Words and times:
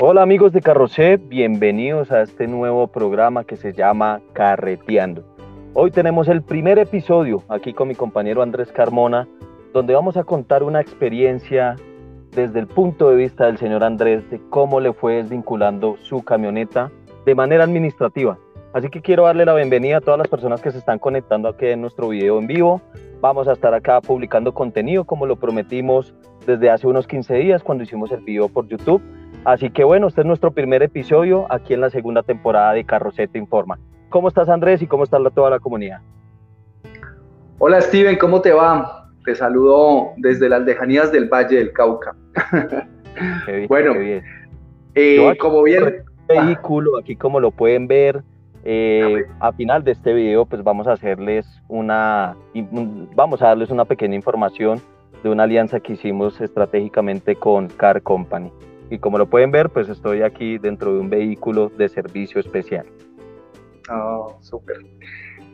Hola 0.00 0.22
amigos 0.22 0.52
de 0.52 0.60
Carrocé, 0.60 1.16
bienvenidos 1.16 2.12
a 2.12 2.22
este 2.22 2.46
nuevo 2.46 2.86
programa 2.86 3.42
que 3.42 3.56
se 3.56 3.72
llama 3.72 4.20
Carreteando. 4.32 5.24
Hoy 5.74 5.90
tenemos 5.90 6.28
el 6.28 6.42
primer 6.42 6.78
episodio 6.78 7.42
aquí 7.48 7.74
con 7.74 7.88
mi 7.88 7.96
compañero 7.96 8.42
Andrés 8.42 8.70
Carmona, 8.70 9.26
donde 9.72 9.94
vamos 9.94 10.16
a 10.16 10.22
contar 10.22 10.62
una 10.62 10.80
experiencia 10.80 11.74
desde 12.30 12.60
el 12.60 12.68
punto 12.68 13.10
de 13.10 13.16
vista 13.16 13.46
del 13.46 13.58
señor 13.58 13.82
Andrés 13.82 14.30
de 14.30 14.40
cómo 14.50 14.78
le 14.78 14.92
fue 14.92 15.14
desvinculando 15.14 15.96
su 16.04 16.22
camioneta 16.22 16.92
de 17.26 17.34
manera 17.34 17.64
administrativa. 17.64 18.38
Así 18.74 18.90
que 18.90 19.02
quiero 19.02 19.24
darle 19.24 19.46
la 19.46 19.54
bienvenida 19.56 19.96
a 19.96 20.00
todas 20.00 20.18
las 20.18 20.28
personas 20.28 20.62
que 20.62 20.70
se 20.70 20.78
están 20.78 21.00
conectando 21.00 21.48
aquí 21.48 21.66
en 21.66 21.80
nuestro 21.80 22.10
video 22.10 22.38
en 22.38 22.46
vivo. 22.46 22.80
Vamos 23.20 23.48
a 23.48 23.52
estar 23.52 23.74
acá 23.74 24.00
publicando 24.00 24.54
contenido 24.54 25.02
como 25.02 25.26
lo 25.26 25.34
prometimos 25.34 26.14
desde 26.46 26.70
hace 26.70 26.86
unos 26.86 27.08
15 27.08 27.34
días 27.34 27.64
cuando 27.64 27.82
hicimos 27.82 28.12
el 28.12 28.20
video 28.20 28.48
por 28.48 28.68
YouTube 28.68 29.02
Así 29.44 29.70
que 29.70 29.84
bueno, 29.84 30.08
este 30.08 30.20
es 30.22 30.26
nuestro 30.26 30.50
primer 30.50 30.82
episodio 30.82 31.46
aquí 31.50 31.74
en 31.74 31.80
la 31.80 31.90
segunda 31.90 32.22
temporada 32.22 32.72
de 32.72 32.84
Carroceta 32.84 33.38
Informa. 33.38 33.78
¿Cómo 34.08 34.28
estás 34.28 34.48
Andrés 34.48 34.82
y 34.82 34.86
cómo 34.86 35.04
está 35.04 35.18
toda 35.30 35.50
la 35.50 35.58
comunidad? 35.58 36.00
Hola 37.58 37.80
Steven, 37.80 38.16
¿cómo 38.16 38.40
te 38.40 38.52
va? 38.52 39.10
Te 39.24 39.34
saludo 39.34 40.12
desde 40.18 40.48
las 40.48 40.62
lejanías 40.62 41.12
del 41.12 41.28
Valle 41.28 41.56
del 41.56 41.72
Cauca. 41.72 42.14
bueno, 43.68 43.92
eh, 44.94 45.36
como 45.40 45.62
bien... 45.62 46.04
Vehículo, 46.28 46.98
aquí 46.98 47.16
como 47.16 47.40
lo 47.40 47.50
pueden 47.50 47.86
ver, 47.86 48.22
eh, 48.64 49.24
a 49.40 49.50
final 49.52 49.82
de 49.82 49.92
este 49.92 50.12
video 50.12 50.44
pues 50.44 50.62
vamos 50.62 50.86
a 50.86 50.92
hacerles 50.92 51.46
una, 51.68 52.36
vamos 53.14 53.40
a 53.40 53.46
darles 53.46 53.70
una 53.70 53.86
pequeña 53.86 54.14
información 54.14 54.78
de 55.22 55.30
una 55.30 55.44
alianza 55.44 55.80
que 55.80 55.94
hicimos 55.94 56.38
estratégicamente 56.42 57.34
con 57.34 57.68
Car 57.68 58.02
Company 58.02 58.52
y 58.90 58.98
como 58.98 59.18
lo 59.18 59.26
pueden 59.26 59.50
ver, 59.50 59.70
pues 59.70 59.88
estoy 59.88 60.22
aquí 60.22 60.58
dentro 60.58 60.94
de 60.94 61.00
un 61.00 61.10
vehículo 61.10 61.70
de 61.70 61.88
servicio 61.88 62.40
especial. 62.40 62.86
Oh, 63.90 64.36
súper. 64.40 64.78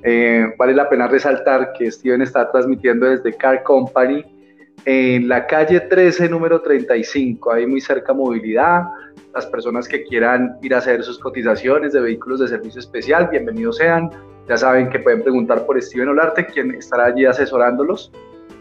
Eh, 0.03 0.55
vale 0.59 0.75
la 0.75 0.89
pena 0.89 1.09
resaltar 1.09 1.73
que 1.73 1.91
Steven 1.91 2.23
está 2.23 2.51
transmitiendo 2.51 3.07
desde 3.07 3.33
Car 3.33 3.63
Company 3.63 4.25
en 4.85 5.29
la 5.29 5.47
calle 5.47 5.81
13, 5.81 6.29
número 6.29 6.61
35, 6.61 7.53
ahí 7.53 7.67
muy 7.67 7.81
cerca 7.81 8.13
movilidad. 8.13 8.83
Las 9.35 9.47
personas 9.47 9.89
que 9.89 10.05
quieran 10.05 10.59
ir 10.63 10.75
a 10.75 10.79
hacer 10.79 11.03
sus 11.03 11.19
cotizaciones 11.19 11.93
de 11.93 12.01
vehículos 12.01 12.41
de 12.41 12.49
servicio 12.49 12.81
especial, 12.81 13.29
bienvenidos 13.31 13.79
sean. 13.79 14.11
Ya 14.47 14.59
saben 14.59 14.91
que 14.91 14.99
pueden 14.99 15.23
preguntar 15.23 15.65
por 15.65 15.81
Steven 15.81 16.09
Olarte, 16.09 16.45
quien 16.47 16.73
estará 16.75 17.07
allí 17.07 17.25
asesorándolos 17.25 18.13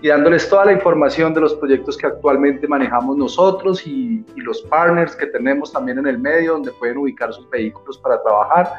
y 0.03 0.09
dándoles 0.09 0.49
toda 0.49 0.65
la 0.65 0.73
información 0.73 1.33
de 1.33 1.39
los 1.39 1.55
proyectos 1.55 1.97
que 1.97 2.05
actualmente 2.05 2.67
manejamos 2.67 3.15
nosotros 3.15 3.87
y, 3.87 4.25
los 4.35 4.61
partners 4.63 5.15
que 5.15 5.27
tenemos 5.27 5.71
también 5.71 5.99
en 5.99 6.07
el 6.07 6.19
medio 6.19 6.53
donde 6.53 6.71
pueden 6.73 6.97
ubicar 6.97 7.31
sus 7.31 7.49
vehículos 7.49 7.97
para 7.99 8.21
trabajar. 8.21 8.69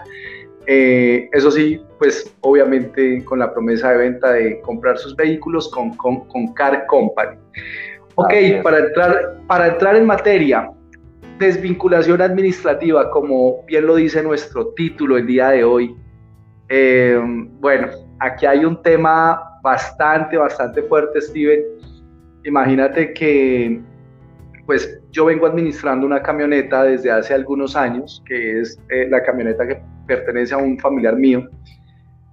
Eh, 0.66 1.30
eso 1.32 1.50
sí, 1.50 1.80
pues 1.98 2.30
obviamente 2.42 3.24
con 3.24 3.38
la 3.38 3.50
promesa 3.50 3.92
de 3.92 3.96
venta 3.96 4.32
de 4.32 4.60
comprar 4.60 4.98
sus 4.98 5.16
vehículos 5.16 5.70
con, 5.70 5.96
con, 5.96 6.28
con 6.28 6.52
Car 6.52 6.84
Company. 6.86 7.38
Ok, 8.16 8.34
para 8.62 8.80
entrar, 8.80 9.38
para 9.46 9.68
entrar 9.68 9.96
en 9.96 10.04
materia, 10.04 10.70
desvinculación 11.38 12.20
administrativa, 12.20 13.10
como 13.10 13.64
bien 13.64 13.86
lo 13.86 13.94
dice 13.94 14.22
nuestro 14.22 14.74
título 14.74 15.16
el 15.16 15.26
día 15.26 15.48
de 15.48 15.64
hoy. 15.64 15.96
Eh, 16.68 17.18
bueno, 17.60 17.88
aquí 18.20 18.44
hay 18.44 18.66
un 18.66 18.82
tema 18.82 19.53
bastante, 19.64 20.36
bastante 20.36 20.82
fuerte, 20.82 21.20
Steven. 21.22 21.62
Imagínate 22.44 23.14
que, 23.14 23.80
pues 24.66 25.00
yo 25.10 25.24
vengo 25.24 25.46
administrando 25.46 26.06
una 26.06 26.22
camioneta 26.22 26.84
desde 26.84 27.10
hace 27.10 27.32
algunos 27.32 27.74
años, 27.74 28.22
que 28.26 28.60
es 28.60 28.78
eh, 28.90 29.08
la 29.08 29.22
camioneta 29.22 29.66
que 29.66 29.80
pertenece 30.06 30.52
a 30.54 30.58
un 30.58 30.78
familiar 30.78 31.16
mío. 31.16 31.48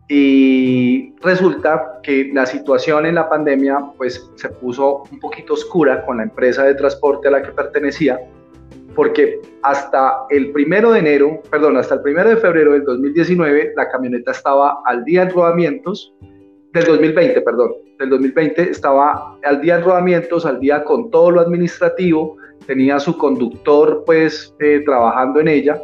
Y 0.09 1.15
resulta 1.21 1.99
que 2.03 2.31
la 2.33 2.45
situación 2.45 3.05
en 3.05 3.15
la 3.15 3.29
pandemia, 3.29 3.79
pues 3.95 4.29
se 4.35 4.49
puso 4.49 5.03
un 5.09 5.19
poquito 5.21 5.53
oscura 5.53 6.05
con 6.05 6.17
la 6.17 6.23
empresa 6.23 6.65
de 6.65 6.75
transporte 6.75 7.29
a 7.29 7.31
la 7.31 7.41
que 7.41 7.51
pertenecía, 7.53 8.19
porque 8.93 9.39
hasta 9.63 10.25
el 10.29 10.51
primero 10.51 10.91
de 10.91 10.99
enero, 10.99 11.41
perdón, 11.49 11.77
hasta 11.77 11.95
el 11.95 12.01
primero 12.01 12.29
de 12.29 12.35
febrero 12.35 12.73
del 12.73 12.83
2019, 12.83 13.71
la 13.77 13.89
camioneta 13.89 14.31
estaba 14.31 14.81
al 14.85 15.05
día 15.05 15.21
en 15.21 15.29
rodamientos 15.29 16.13
del 16.73 16.85
2020, 16.85 17.41
perdón, 17.41 17.71
del 17.99 18.09
2020 18.09 18.71
estaba 18.71 19.37
al 19.43 19.61
día 19.61 19.75
en 19.77 19.83
rodamientos, 19.83 20.45
al 20.45 20.59
día 20.59 20.83
con 20.83 21.11
todo 21.11 21.31
lo 21.31 21.41
administrativo, 21.41 22.37
tenía 22.65 22.99
su 22.99 23.17
conductor 23.17 24.03
pues 24.05 24.53
eh, 24.59 24.81
trabajando 24.85 25.39
en 25.39 25.47
ella, 25.49 25.81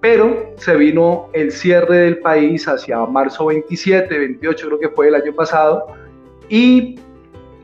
pero 0.00 0.52
se 0.56 0.76
vino 0.76 1.28
el 1.32 1.50
cierre 1.50 1.98
del 1.98 2.18
país 2.18 2.68
hacia 2.68 3.04
marzo 3.06 3.46
27, 3.46 4.18
28 4.18 4.66
creo 4.66 4.78
que 4.78 4.88
fue 4.90 5.08
el 5.08 5.14
año 5.14 5.34
pasado, 5.34 5.86
y 6.48 6.98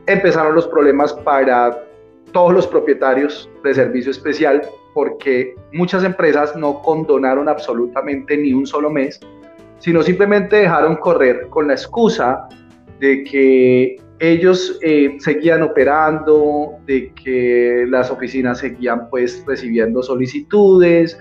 empezaron 0.07 0.55
los 0.55 0.67
problemas 0.67 1.13
para 1.13 1.83
todos 2.31 2.53
los 2.53 2.67
propietarios 2.67 3.49
de 3.63 3.73
servicio 3.73 4.11
especial 4.11 4.61
porque 4.93 5.55
muchas 5.73 6.03
empresas 6.03 6.55
no 6.55 6.81
condonaron 6.81 7.49
absolutamente 7.49 8.37
ni 8.37 8.53
un 8.53 8.65
solo 8.65 8.89
mes 8.89 9.19
sino 9.85 10.01
simplemente 10.01 10.55
dejaron 10.55 10.95
correr 10.95 11.47
con 11.51 11.67
la 11.67 11.73
excusa 11.73 12.49
de 12.99 13.23
que 13.23 13.97
ellos 14.17 14.79
eh, 14.81 15.15
seguían 15.19 15.61
operando, 15.61 16.71
de 16.87 17.13
que 17.13 17.85
las 17.87 18.09
oficinas 18.09 18.57
seguían 18.57 19.07
pues 19.11 19.43
recibiendo 19.45 20.01
solicitudes, 20.01 21.15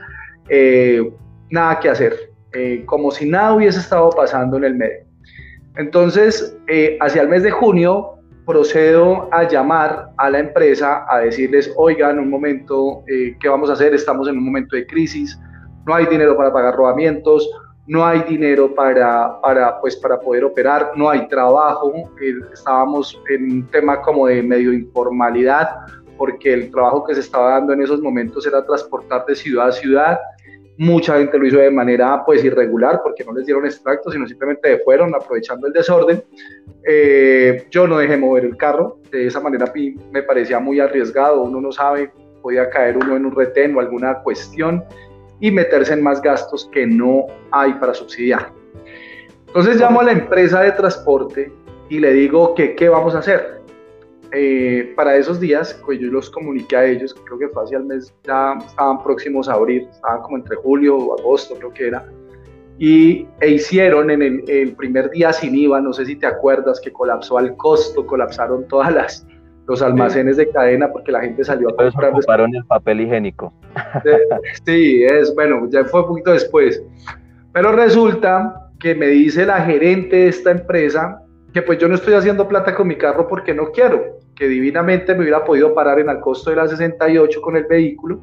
eh, 0.49 1.13
nada 1.51 1.79
que 1.79 1.91
hacer, 1.91 2.15
eh, 2.55 2.83
como 2.87 3.11
si 3.11 3.29
nada 3.29 3.53
hubiese 3.53 3.81
estado 3.81 4.09
pasando 4.09 4.57
en 4.57 4.65
el 4.65 4.75
medio. 4.77 5.05
Entonces, 5.77 6.57
hacia 7.01 7.21
el 7.21 7.29
mes 7.29 7.43
de 7.43 7.51
junio 7.51 8.13
procedo 8.47 9.29
a 9.31 9.47
llamar 9.47 10.09
a 10.17 10.31
la 10.31 10.39
empresa 10.39 11.05
a 11.11 11.19
decirles, 11.19 11.71
oigan, 11.77 12.19
un 12.19 12.31
momento, 12.31 13.05
¿qué 13.07 13.47
vamos 13.47 13.69
a 13.69 13.75
hacer? 13.75 13.93
Estamos 13.93 14.27
en 14.27 14.39
un 14.39 14.45
momento 14.47 14.75
de 14.75 14.87
crisis, 14.87 15.39
no 15.87 15.95
hay 15.95 16.07
dinero 16.07 16.35
para 16.35 16.51
pagar 16.51 16.77
rodamientos, 16.77 17.47
no 17.87 18.05
hay 18.05 18.23
dinero 18.23 18.75
para, 18.75 19.41
para, 19.41 19.81
pues, 19.81 19.97
para 19.97 20.19
poder 20.19 20.45
operar, 20.45 20.93
no 20.97 21.11
hay 21.11 21.29
trabajo, 21.29 21.93
eh, 22.21 22.35
estábamos 22.53 23.21
en 23.29 23.51
un 23.51 23.71
tema 23.71 24.01
como 24.01 24.27
de 24.27 24.43
medio 24.43 24.73
informalidad, 24.73 25.81
porque 26.17 26.55
el 26.55 26.71
trabajo 26.71 27.05
que 27.05 27.15
se 27.15 27.21
estaba 27.21 27.51
dando 27.51 27.73
en 27.73 27.83
esos 27.83 28.01
momentos 28.01 28.47
era 28.47 28.65
transportar 28.65 29.27
de 29.27 29.35
ciudad 29.35 29.69
a 29.69 29.73
ciudad, 29.73 30.19
mucha 30.77 31.19
gente 31.19 31.39
lo 31.39 31.47
hizo 31.47 31.59
de 31.59 31.71
manera 31.71 32.25
pues 32.25 32.45
irregular, 32.45 33.01
porque 33.03 33.25
no 33.25 33.33
les 33.33 33.47
dieron 33.47 33.65
extractos, 33.67 34.13
sino 34.13 34.27
simplemente 34.27 34.79
fueron 34.85 35.15
aprovechando 35.15 35.67
el 35.67 35.73
desorden. 35.73 36.23
Eh, 36.87 37.67
yo 37.71 37.87
no 37.87 37.99
dejé 37.99 38.17
mover 38.17 38.45
el 38.45 38.57
carro, 38.57 38.99
de 39.11 39.27
esa 39.27 39.41
manera 39.41 39.73
me 40.11 40.23
parecía 40.23 40.59
muy 40.59 40.81
arriesgado, 40.81 41.43
uno 41.43 41.61
no 41.61 41.73
sabe, 41.73 42.11
podía 42.43 42.69
caer 42.71 42.97
uno 42.97 43.17
en 43.17 43.27
un 43.27 43.35
retén 43.35 43.77
o 43.77 43.81
alguna 43.81 44.23
cuestión, 44.23 44.85
y 45.45 45.51
meterse 45.51 45.93
en 45.93 46.03
más 46.03 46.23
gastos 46.23 46.71
que 46.73 46.87
no 46.87 47.27
hay 47.51 47.75
para 47.75 47.93
subsidiar. 47.93 48.51
Entonces 49.49 49.77
llamo 49.77 50.01
a 50.01 50.05
la 50.05 50.13
empresa 50.13 50.63
de 50.63 50.73
transporte 50.73 51.53
y 51.91 51.99
le 51.99 52.15
digo 52.15 52.55
que 52.55 52.75
qué 52.75 52.89
vamos 52.89 53.15
a 53.15 53.19
hacer. 53.19 53.61
Eh, 54.33 54.95
para 54.97 55.15
esos 55.17 55.39
días, 55.39 55.79
pues 55.85 56.01
yo 56.01 56.11
los 56.11 56.31
comuniqué 56.31 56.77
a 56.77 56.87
ellos, 56.87 57.15
creo 57.27 57.39
que 57.39 57.49
fue 57.51 57.63
hacia 57.63 57.77
el 57.77 57.85
mes, 57.85 58.11
ya 58.25 58.55
estaban 58.67 59.03
próximos 59.03 59.47
a 59.47 59.53
abrir, 59.53 59.83
estaban 59.83 60.23
como 60.23 60.39
entre 60.39 60.57
julio 60.57 60.97
o 60.97 61.21
agosto, 61.21 61.57
creo 61.57 61.75
que 61.75 61.89
era, 61.89 62.11
y 62.79 63.29
e 63.43 63.51
hicieron 63.51 64.11
en 64.11 64.23
el, 64.23 64.45
el, 64.49 64.75
primer 64.75 65.11
día 65.11 65.31
sin 65.35 65.55
IVA, 65.55 65.79
no 65.83 65.93
sé 65.93 66.07
si 66.07 66.17
te 66.17 66.27
acuerdas, 66.27 66.81
que 66.81 66.91
colapsó 66.91 67.37
al 67.37 67.55
costo, 67.57 68.07
colapsaron 68.07 68.67
todas 68.67 68.95
las, 68.95 69.27
los 69.67 69.83
almacenes 69.83 70.37
de 70.37 70.51
cadena 70.51 70.91
porque 70.91 71.11
la 71.11 71.21
gente 71.21 71.45
salió 71.45 71.69
a 71.69 71.77
comprar. 71.77 72.13
ocuparon 72.13 72.55
el 72.55 72.65
papel 72.65 73.01
higiénico. 73.01 73.53
Sí, 74.65 75.05
es 75.05 75.35
bueno, 75.35 75.69
ya 75.71 75.85
fue 75.85 76.03
un 76.03 76.09
poquito 76.09 76.33
después. 76.33 76.83
Pero 77.53 77.73
resulta 77.73 78.71
que 78.79 78.95
me 78.95 79.07
dice 79.07 79.47
la 79.47 79.61
gerente 79.63 80.17
de 80.17 80.29
esta 80.29 80.51
empresa 80.51 81.21
que 81.53 81.63
pues 81.63 81.79
yo 81.79 81.89
no 81.89 81.95
estoy 81.95 82.15
haciendo 82.15 82.49
plata 82.49 82.75
con 82.75 82.89
mi 82.89 82.97
carro 82.97 83.29
porque 83.29 83.55
no 83.55 83.71
quiero, 83.71 84.19
que 84.35 84.49
divinamente 84.49 85.15
me 85.15 85.21
hubiera 85.21 85.45
podido 85.45 85.73
parar 85.73 86.01
en 86.01 86.09
el 86.09 86.21
costo 86.21 86.51
de 86.51 86.57
la 86.57 86.69
68 86.69 87.41
con 87.41 87.57
el 87.57 87.65
vehículo 87.65 88.21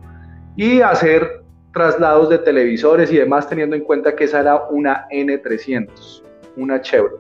y 0.58 0.82
hacer 0.82 1.42
traslados 1.74 2.30
de 2.30 2.40
televisores 2.40 3.12
y 3.12 3.18
demás 3.18 3.48
teniendo 3.48 3.76
en 3.76 3.84
cuenta 3.84 4.16
que 4.16 4.26
esa 4.26 4.42
era 4.42 4.66
una 4.70 5.08
N300, 5.10 6.24
una 6.58 6.82
Chevrolet. 6.82 7.20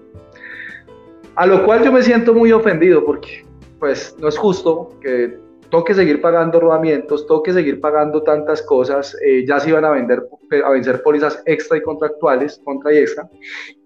A 1.35 1.47
lo 1.47 1.63
cual 1.63 1.83
yo 1.83 1.94
me 1.94 2.03
siento 2.03 2.33
muy 2.33 2.51
ofendido 2.51 3.06
porque 3.06 3.45
pues 3.81 4.16
no 4.19 4.28
es 4.28 4.38
justo 4.38 4.89
que 5.01 5.39
toque 5.72 5.95
seguir 5.95 6.22
pagando 6.22 6.60
rodamientos, 6.60 7.25
toque 7.25 7.51
seguir 7.51 7.81
pagando 7.81 8.22
tantas 8.22 8.62
cosas, 8.62 9.18
eh, 9.25 9.44
ya 9.44 9.60
se 9.60 9.69
iban 9.69 9.83
a 9.86 9.89
vender, 9.89 10.24
a 10.63 10.69
vencer 10.69 11.01
pólizas 11.01 11.42
extra 11.48 11.78
y 11.78 11.81
contractuales, 11.81 12.62
contra 12.63 12.94
y 12.94 13.00
extra, 13.00 13.28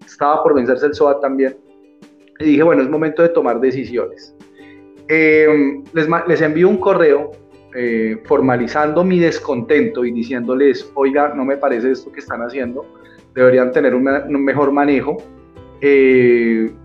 estaba 0.04 0.42
por 0.42 0.54
vencerse 0.54 0.84
el 0.84 0.94
SOA 0.94 1.18
también, 1.20 1.56
y 2.38 2.44
dije, 2.44 2.62
bueno, 2.62 2.82
es 2.82 2.90
momento 2.90 3.22
de 3.22 3.30
tomar 3.30 3.58
decisiones. 3.58 4.34
Eh, 5.08 5.82
les, 5.94 6.42
envío 6.42 6.68
un 6.68 6.76
correo 6.76 7.30
eh, 7.74 8.20
formalizando 8.26 9.02
mi 9.02 9.18
descontento 9.18 10.04
y 10.04 10.12
diciéndoles, 10.12 10.92
oiga, 10.94 11.32
no 11.34 11.46
me 11.46 11.56
parece 11.56 11.92
esto 11.92 12.12
que 12.12 12.20
están 12.20 12.42
haciendo, 12.42 12.84
deberían 13.34 13.72
tener 13.72 13.94
un 13.94 14.44
mejor 14.44 14.72
manejo, 14.72 15.16
creo 15.80 16.76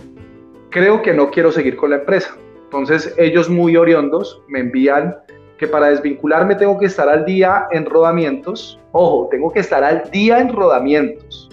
que 1.02 1.14
no 1.14 1.30
quiero 1.30 1.52
seguir 1.52 1.76
con 1.76 1.90
la 1.90 1.98
empresa. 1.98 2.38
Entonces 2.72 3.14
ellos 3.18 3.50
muy 3.50 3.76
oriondos 3.76 4.42
me 4.48 4.62
envían 4.62 5.18
que 5.58 5.68
para 5.68 5.90
desvincularme 5.90 6.56
tengo 6.56 6.80
que 6.80 6.86
estar 6.86 7.10
al 7.10 7.26
día 7.26 7.68
en 7.72 7.86
rodamientos. 7.86 8.80
Ojo, 8.94 9.28
tengo 9.30 9.52
que 9.52 9.60
estar 9.60 9.84
al 9.84 10.10
día 10.10 10.40
en 10.40 10.54
rodamientos. 10.54 11.50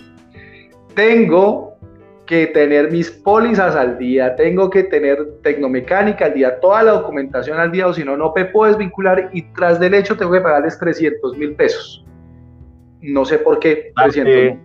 Tengo 0.95 1.77
que 2.25 2.47
tener 2.47 2.93
mis 2.93 3.11
pólizas 3.11 3.75
al 3.75 3.99
día, 3.99 4.37
tengo 4.37 4.71
que 4.71 4.85
tener 4.85 5.41
tecnomecánica 5.43 6.27
al 6.27 6.35
día, 6.35 6.61
toda 6.61 6.85
la 6.85 6.93
documentación 6.93 7.59
al 7.59 7.73
día, 7.73 7.89
o 7.89 7.93
si 7.93 8.05
no, 8.05 8.17
no 8.17 8.33
me 8.37 8.45
puedo 8.45 8.71
desvincular 8.71 9.31
y 9.33 9.43
tras 9.55 9.81
del 9.81 9.95
hecho 9.95 10.17
tengo 10.17 10.31
que 10.31 10.41
pagarles 10.41 10.79
300 10.79 11.37
mil 11.37 11.57
pesos. 11.57 12.05
No 13.01 13.25
sé 13.25 13.39
por 13.39 13.59
qué. 13.59 13.93
300 13.97 14.59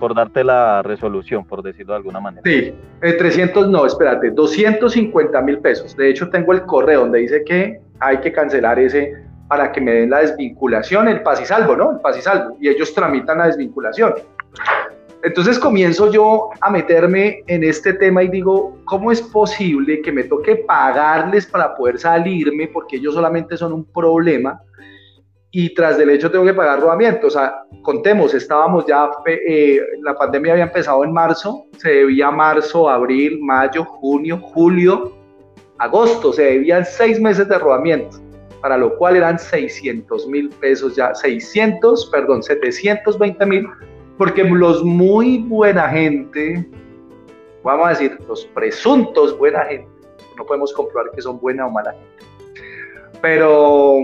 por 0.00 0.14
darte 0.14 0.42
la 0.42 0.82
resolución, 0.82 1.44
por 1.44 1.62
decirlo 1.62 1.92
de 1.92 1.98
alguna 1.98 2.18
manera. 2.18 2.42
Sí, 2.44 2.74
300 3.00 3.68
no, 3.68 3.86
espérate, 3.86 4.30
250 4.30 5.40
mil 5.42 5.58
pesos. 5.58 5.96
De 5.96 6.10
hecho, 6.10 6.28
tengo 6.30 6.52
el 6.52 6.62
correo 6.62 7.02
donde 7.02 7.20
dice 7.20 7.44
que 7.44 7.78
hay 8.00 8.18
que 8.18 8.32
cancelar 8.32 8.80
ese 8.80 9.14
para 9.46 9.70
que 9.70 9.80
me 9.80 9.92
den 9.92 10.10
la 10.10 10.20
desvinculación, 10.20 11.08
el 11.08 11.22
paz 11.22 11.40
y 11.42 11.44
salvo, 11.44 11.76
¿no? 11.76 11.92
El 11.92 12.00
paz 12.00 12.16
y 12.18 12.22
salvo. 12.22 12.56
Y 12.60 12.68
ellos 12.68 12.94
tramitan 12.94 13.38
la 13.38 13.46
desvinculación. 13.46 14.14
Entonces 15.22 15.58
comienzo 15.58 16.10
yo 16.10 16.48
a 16.62 16.70
meterme 16.70 17.42
en 17.46 17.62
este 17.62 17.92
tema 17.92 18.22
y 18.22 18.28
digo, 18.28 18.78
¿cómo 18.86 19.12
es 19.12 19.20
posible 19.20 20.00
que 20.00 20.10
me 20.10 20.24
toque 20.24 20.56
pagarles 20.56 21.46
para 21.46 21.74
poder 21.74 21.98
salirme 21.98 22.68
porque 22.68 22.96
ellos 22.96 23.14
solamente 23.14 23.56
son 23.56 23.74
un 23.74 23.84
problema? 23.84 24.60
Y 25.52 25.74
tras 25.74 25.98
del 25.98 26.10
hecho 26.10 26.30
tengo 26.30 26.44
que 26.44 26.54
pagar 26.54 26.80
rodamiento. 26.80 27.26
O 27.26 27.30
sea, 27.30 27.64
contemos, 27.82 28.34
estábamos 28.34 28.86
ya, 28.86 29.10
eh, 29.26 29.80
la 30.02 30.14
pandemia 30.14 30.52
había 30.52 30.64
empezado 30.64 31.02
en 31.04 31.12
marzo, 31.12 31.66
se 31.78 31.90
debía 31.90 32.30
marzo, 32.30 32.88
abril, 32.88 33.40
mayo, 33.40 33.84
junio, 33.84 34.38
julio, 34.38 35.12
agosto, 35.80 36.32
se 36.32 36.44
debían 36.44 36.84
seis 36.84 37.18
meses 37.18 37.48
de 37.48 37.58
rodamiento, 37.58 38.18
para 38.60 38.76
lo 38.76 38.96
cual 38.96 39.16
eran 39.16 39.38
600 39.38 40.26
mil 40.28 40.50
pesos 40.50 40.94
ya, 40.94 41.14
600, 41.14 42.10
perdón, 42.12 42.42
720 42.42 43.46
mil, 43.46 43.66
porque 44.18 44.44
los 44.44 44.84
muy 44.84 45.38
buena 45.38 45.88
gente, 45.88 46.68
vamos 47.64 47.86
a 47.86 47.90
decir, 47.90 48.18
los 48.28 48.44
presuntos 48.46 49.36
buena 49.38 49.64
gente, 49.64 49.88
no 50.36 50.44
podemos 50.44 50.72
comprobar 50.74 51.10
que 51.12 51.22
son 51.22 51.40
buena 51.40 51.66
o 51.66 51.70
mala 51.70 51.92
gente, 51.92 52.60
pero 53.22 53.96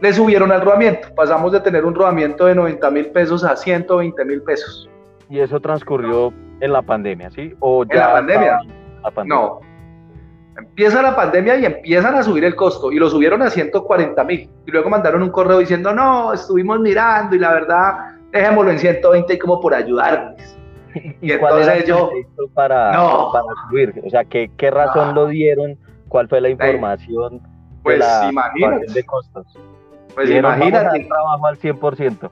le 0.00 0.12
subieron 0.12 0.52
al 0.52 0.60
rodamiento, 0.60 1.08
pasamos 1.14 1.52
de 1.52 1.60
tener 1.60 1.84
un 1.84 1.94
rodamiento 1.94 2.46
de 2.46 2.54
90 2.54 2.90
mil 2.90 3.06
pesos 3.06 3.44
a 3.44 3.56
120 3.56 4.24
mil 4.24 4.42
pesos. 4.42 4.88
Y 5.28 5.40
eso 5.40 5.58
transcurrió 5.60 6.32
en 6.60 6.72
la 6.72 6.82
pandemia, 6.82 7.30
¿sí? 7.30 7.54
¿O 7.60 7.84
ya 7.84 7.92
¿En 7.92 7.98
la 7.98 8.12
pandemia? 8.12 8.58
la 9.02 9.10
pandemia? 9.10 9.36
No, 9.36 9.60
Empieza 10.58 11.02
la 11.02 11.14
pandemia 11.14 11.56
y 11.58 11.66
empiezan 11.66 12.14
a 12.14 12.22
subir 12.22 12.44
el 12.44 12.54
costo 12.54 12.90
y 12.90 12.96
lo 12.98 13.10
subieron 13.10 13.42
a 13.42 13.50
140 13.50 14.24
mil. 14.24 14.48
Y 14.66 14.70
luego 14.70 14.88
mandaron 14.88 15.22
un 15.22 15.30
correo 15.30 15.58
diciendo, 15.58 15.92
no, 15.92 16.32
estuvimos 16.32 16.80
mirando 16.80 17.36
y 17.36 17.38
la 17.38 17.52
verdad, 17.52 17.92
dejémoslo 18.32 18.70
en 18.70 18.78
120 18.78 19.38
como 19.38 19.60
por 19.60 19.74
ayudarles. 19.74 20.58
Y, 21.20 21.30
entonces 21.30 21.84
yo... 21.84 22.08
Para, 22.54 22.92
no. 22.92 23.30
para 23.30 23.44
subir? 23.68 24.02
O 24.02 24.08
sea, 24.08 24.24
¿qué, 24.24 24.50
qué 24.56 24.70
razón 24.70 25.14
lo 25.14 25.26
dieron? 25.26 25.76
¿Cuál 26.08 26.26
fue 26.26 26.40
la 26.40 26.48
información? 26.48 27.42
Pues 27.82 27.98
de 27.98 28.28
imagínate. 28.30 28.90
De 28.94 29.04
costos? 29.04 29.58
Pues 30.16 30.30
imagínate. 30.30 31.04
trabajo 31.04 31.46
al 31.46 31.58
100%. 31.58 32.30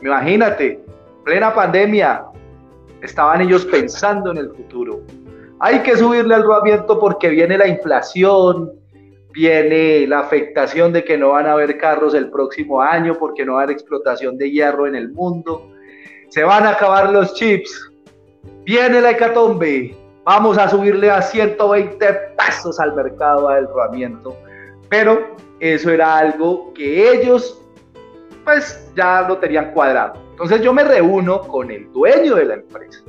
Imagínate, 0.00 0.80
plena 1.24 1.52
pandemia, 1.52 2.24
estaban 3.02 3.40
ellos 3.40 3.66
pensando 3.66 4.30
en 4.30 4.38
el 4.38 4.50
futuro. 4.50 5.00
Hay 5.58 5.80
que 5.80 5.96
subirle 5.96 6.36
al 6.36 6.44
rodamiento 6.44 7.00
porque 7.00 7.28
viene 7.28 7.58
la 7.58 7.66
inflación, 7.66 8.70
viene 9.32 10.06
la 10.06 10.20
afectación 10.20 10.92
de 10.92 11.02
que 11.02 11.18
no 11.18 11.30
van 11.30 11.46
a 11.46 11.52
haber 11.52 11.78
carros 11.78 12.14
el 12.14 12.30
próximo 12.30 12.80
año 12.80 13.16
porque 13.18 13.44
no 13.44 13.54
va 13.54 13.62
a 13.62 13.64
haber 13.64 13.74
explotación 13.74 14.38
de 14.38 14.48
hierro 14.48 14.86
en 14.86 14.94
el 14.94 15.10
mundo, 15.10 15.68
se 16.28 16.44
van 16.44 16.64
a 16.64 16.70
acabar 16.70 17.10
los 17.10 17.34
chips, 17.34 17.90
viene 18.64 19.00
la 19.00 19.10
hecatombe, 19.10 19.96
vamos 20.24 20.56
a 20.58 20.68
subirle 20.68 21.10
a 21.10 21.20
120 21.20 22.06
pesos 22.38 22.78
al 22.78 22.94
mercado 22.94 23.48
del 23.48 23.66
rodamiento, 23.66 24.36
pero 24.90 25.36
eso 25.60 25.90
era 25.90 26.18
algo 26.18 26.74
que 26.74 27.12
ellos 27.12 27.56
pues 28.44 28.90
ya 28.96 29.22
lo 29.22 29.38
tenían 29.38 29.72
cuadrado. 29.72 30.14
Entonces 30.32 30.60
yo 30.60 30.72
me 30.72 30.84
reúno 30.84 31.40
con 31.42 31.70
el 31.70 31.90
dueño 31.92 32.34
de 32.34 32.44
la 32.44 32.54
empresa 32.54 33.00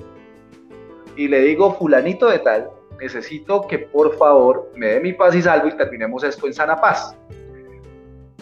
y 1.15 1.27
le 1.27 1.41
digo, 1.41 1.73
fulanito 1.75 2.29
de 2.29 2.39
tal, 2.39 2.69
necesito 2.99 3.67
que 3.67 3.79
por 3.79 4.15
favor 4.17 4.71
me 4.75 4.87
dé 4.87 4.99
mi 4.99 5.13
paz 5.13 5.35
y 5.35 5.41
salvo 5.41 5.67
y 5.67 5.77
terminemos 5.77 6.23
esto 6.23 6.47
en 6.47 6.53
sana 6.53 6.79
paz. 6.79 7.17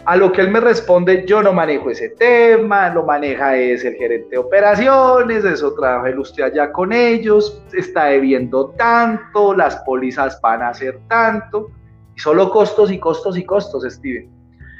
A 0.06 0.15
lo 0.15 0.31
que 0.31 0.42
él 0.42 0.50
me 0.50 0.59
responde, 0.59 1.25
yo 1.25 1.44
no 1.44 1.53
manejo 1.53 1.89
ese 1.89 2.09
tema, 2.09 2.89
lo 2.89 3.03
maneja 3.03 3.57
es 3.57 3.83
el 3.83 3.95
gerente 3.95 4.30
de 4.31 4.38
operaciones, 4.38 5.44
eso 5.44 5.74
trabaja 5.74 6.19
usted 6.19 6.44
allá 6.44 6.71
con 6.71 6.94
ellos, 6.94 7.62
está 7.74 8.06
debiendo 8.06 8.69
tanto, 8.71 9.53
las 9.53 9.75
pólizas 9.77 10.39
van 10.42 10.63
a 10.63 10.74
ser 10.74 11.00
tanto, 11.09 11.69
y 12.19 12.21
solo 12.21 12.50
costos 12.50 12.92
y 12.92 13.00
costos 13.00 13.38
y 13.38 13.45
costos, 13.45 13.83
Steven. 13.83 14.30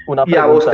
Una 0.08 0.26
pregunta. 0.26 0.72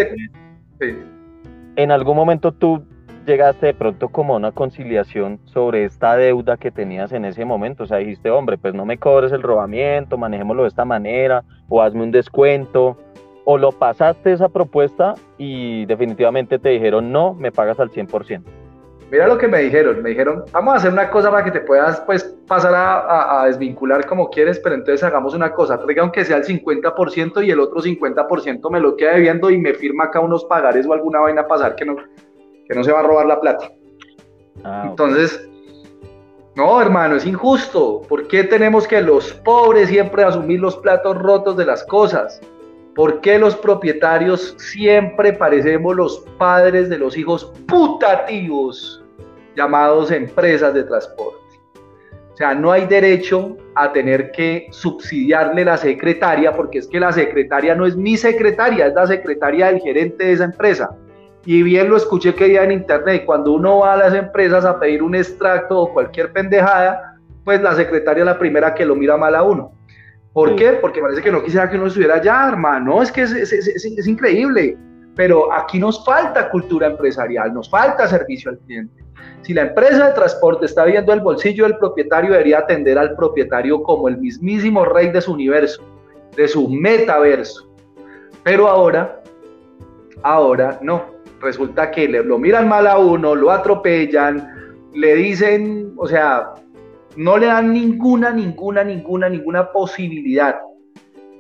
En 1.76 1.92
algún 1.92 2.16
momento 2.16 2.52
tú 2.52 2.84
llegaste 3.26 3.68
de 3.68 3.74
pronto 3.74 4.10
como 4.10 4.34
a 4.34 4.38
una 4.38 4.52
conciliación 4.52 5.40
sobre 5.46 5.86
esta 5.86 6.16
deuda 6.16 6.58
que 6.58 6.72
tenías 6.72 7.12
en 7.12 7.26
ese 7.26 7.46
momento? 7.46 7.84
O 7.84 7.88
sea, 7.88 7.98
dijiste, 7.98 8.32
hombre, 8.32 8.58
pues 8.58 8.74
no 8.74 8.86
me 8.86 8.98
cobres 8.98 9.32
el 9.32 9.44
robamiento, 9.44 10.18
manejémoslo 10.18 10.64
de 10.64 10.70
esta 10.70 10.86
manera, 10.86 11.44
o 11.70 11.82
hazme 11.82 12.02
un 12.04 12.12
descuento, 12.12 12.98
o 13.44 13.58
lo 13.58 13.72
pasaste 13.72 14.34
esa 14.34 14.50
propuesta 14.50 15.14
y 15.38 15.86
definitivamente 15.86 16.58
te 16.58 16.70
dijeron, 16.70 17.12
no, 17.12 17.34
me 17.36 17.52
pagas 17.52 17.80
al 17.80 17.92
100%. 17.92 18.44
Mira 19.12 19.28
lo 19.28 19.38
que 19.38 19.48
me 19.48 19.60
dijeron, 19.60 20.02
me 20.02 20.10
dijeron, 20.10 20.44
vamos 20.52 20.74
a 20.74 20.78
hacer 20.78 20.92
una 20.92 21.10
cosa 21.12 21.30
para 21.30 21.44
que 21.44 21.52
te 21.52 21.62
puedas 21.62 22.02
pues 22.02 22.24
pasar 22.48 22.74
a, 22.76 23.46
desvincular 23.46 24.06
como 24.08 24.30
quieres, 24.30 24.60
pero 24.60 24.76
entonces 24.76 25.04
hagamos 25.04 25.36
una 25.36 25.52
cosa, 25.52 25.80
traiga 25.80 26.02
aunque 26.02 26.26
sea 26.26 26.38
el 26.38 26.44
50% 26.44 27.46
y 27.46 27.52
el 27.52 27.60
otro 27.60 27.82
50% 27.82 28.72
me 28.72 28.80
lo 28.80 28.96
queda 28.96 29.14
debiendo 29.14 29.52
y 29.52 29.58
me 29.60 29.74
firma 29.76 30.06
acá 30.06 30.20
unos 30.20 30.46
pagares 30.46 30.88
o 30.88 30.94
alguna 30.94 31.20
vaina 31.20 31.42
a 31.42 31.48
pasar 31.48 31.76
que 31.76 31.86
no, 31.86 31.96
que 31.96 32.76
no 32.76 32.84
se 32.84 32.92
va 32.92 33.02
a 33.02 33.04
robar 33.04 33.28
la 33.28 33.40
plata. 33.40 33.72
Ah, 34.64 34.86
Entonces, 34.90 35.48
no, 36.56 36.82
hermano, 36.82 37.16
es 37.18 37.26
injusto. 37.26 38.02
¿Por 38.08 38.28
qué 38.28 38.44
tenemos 38.44 38.88
que 38.88 39.02
los 39.02 39.34
pobres 39.34 39.90
siempre 39.90 40.24
asumir 40.24 40.62
los 40.62 40.78
platos 40.78 41.18
rotos 41.18 41.58
de 41.58 41.66
las 41.66 41.84
cosas? 41.84 42.42
¿Por 42.96 43.20
qué 43.20 43.38
los 43.38 43.58
propietarios 43.58 44.56
siempre 44.58 45.34
parecemos 45.34 45.94
los 45.94 46.20
padres 46.38 46.90
de 46.90 46.98
los 46.98 47.18
hijos 47.18 47.52
putativos 47.68 49.04
llamados 49.54 50.12
empresas 50.12 50.74
de 50.74 50.86
transporte? 50.86 51.38
O 52.32 52.38
sea, 52.38 52.56
no 52.56 52.72
hay 52.72 52.86
derecho 52.86 53.58
a 53.76 53.92
tener 53.92 54.32
que 54.32 54.68
subsidiarle 54.72 55.66
la 55.66 55.76
secretaria, 55.76 56.54
porque 56.54 56.80
es 56.80 56.88
que 56.88 57.02
la 57.02 57.12
secretaria 57.12 57.76
no 57.76 57.86
es 57.86 57.98
mi 57.98 58.16
secretaria, 58.16 58.88
es 58.88 58.94
la 58.94 59.08
secretaria 59.08 59.68
del 59.68 59.82
gerente 59.82 60.26
de 60.26 60.32
esa 60.32 60.46
empresa. 60.46 60.96
Y 61.46 61.64
bien 61.64 61.90
lo 61.90 61.98
escuché 61.98 62.34
que 62.34 62.46
día 62.46 62.64
en 62.64 62.72
internet, 62.72 63.24
cuando 63.26 63.52
uno 63.52 63.80
va 63.80 63.94
a 63.94 63.98
las 63.98 64.14
empresas 64.14 64.64
a 64.64 64.80
pedir 64.80 65.04
un 65.04 65.16
extracto 65.16 65.80
o 65.80 65.94
cualquier 65.94 66.32
pendejada, 66.32 67.18
pues 67.44 67.62
la 67.62 67.76
secretaria 67.76 68.22
es 68.22 68.26
la 68.26 68.40
primera 68.40 68.74
que 68.74 68.86
lo 68.86 68.96
mira 68.96 69.18
mal 69.18 69.36
a 69.36 69.44
uno. 69.44 69.74
¿Por 70.36 70.54
qué? 70.58 70.74
Porque 70.74 71.00
parece 71.00 71.22
que 71.22 71.32
no 71.32 71.42
quisiera 71.42 71.70
que 71.70 71.78
uno 71.78 71.88
estuviera 71.88 72.16
allá, 72.16 72.50
hermano. 72.50 73.02
Es 73.02 73.10
que 73.10 73.22
es, 73.22 73.32
es, 73.32 74.06
increíble. 74.06 74.78
Pero 75.16 75.50
aquí 75.54 75.80
nos 75.80 76.04
falta 76.04 76.50
cultura 76.50 76.88
empresarial, 76.88 77.54
nos 77.54 77.70
falta 77.70 78.06
servicio 78.06 78.52
al 78.52 78.60
cliente. 78.60 79.02
Si 79.44 79.54
la 79.54 79.62
empresa 79.62 80.08
de 80.08 80.14
transporte 80.14 80.66
está 80.66 80.84
viendo 80.84 81.14
el 81.14 81.22
bolsillo 81.22 81.64
del 81.64 81.78
propietario, 81.78 82.34
debería 82.34 82.60
atender 82.60 82.98
al 82.98 83.16
propietario 83.16 83.82
como 83.82 84.10
el 84.10 84.18
mismísimo 84.18 84.84
rey 84.84 85.10
de 85.10 85.22
su 85.22 85.32
universo, 85.32 85.82
de 86.36 86.50
su 86.50 86.68
metaverso. 86.68 87.74
Pero 88.44 88.68
ahora, 88.68 89.22
ahora 90.22 90.78
no 90.82 91.16
resulta 91.40 91.92
que 91.92 92.10
le, 92.10 92.22
lo 92.22 92.38
miran 92.38 92.68
mal 92.68 92.88
a 92.88 92.98
uno, 92.98 93.36
lo 93.36 93.52
atropellan, 93.52 94.52
le 94.94 95.16
dicen, 95.16 95.94
o 95.96 96.10
sea, 96.10 96.56
no 97.16 97.38
le 97.38 97.48
dan 97.48 97.74
ninguna, 97.74 98.32
ninguna, 98.32 98.84
ninguna, 98.84 99.30
ninguna 99.30 99.72
posibilidad 99.72 100.56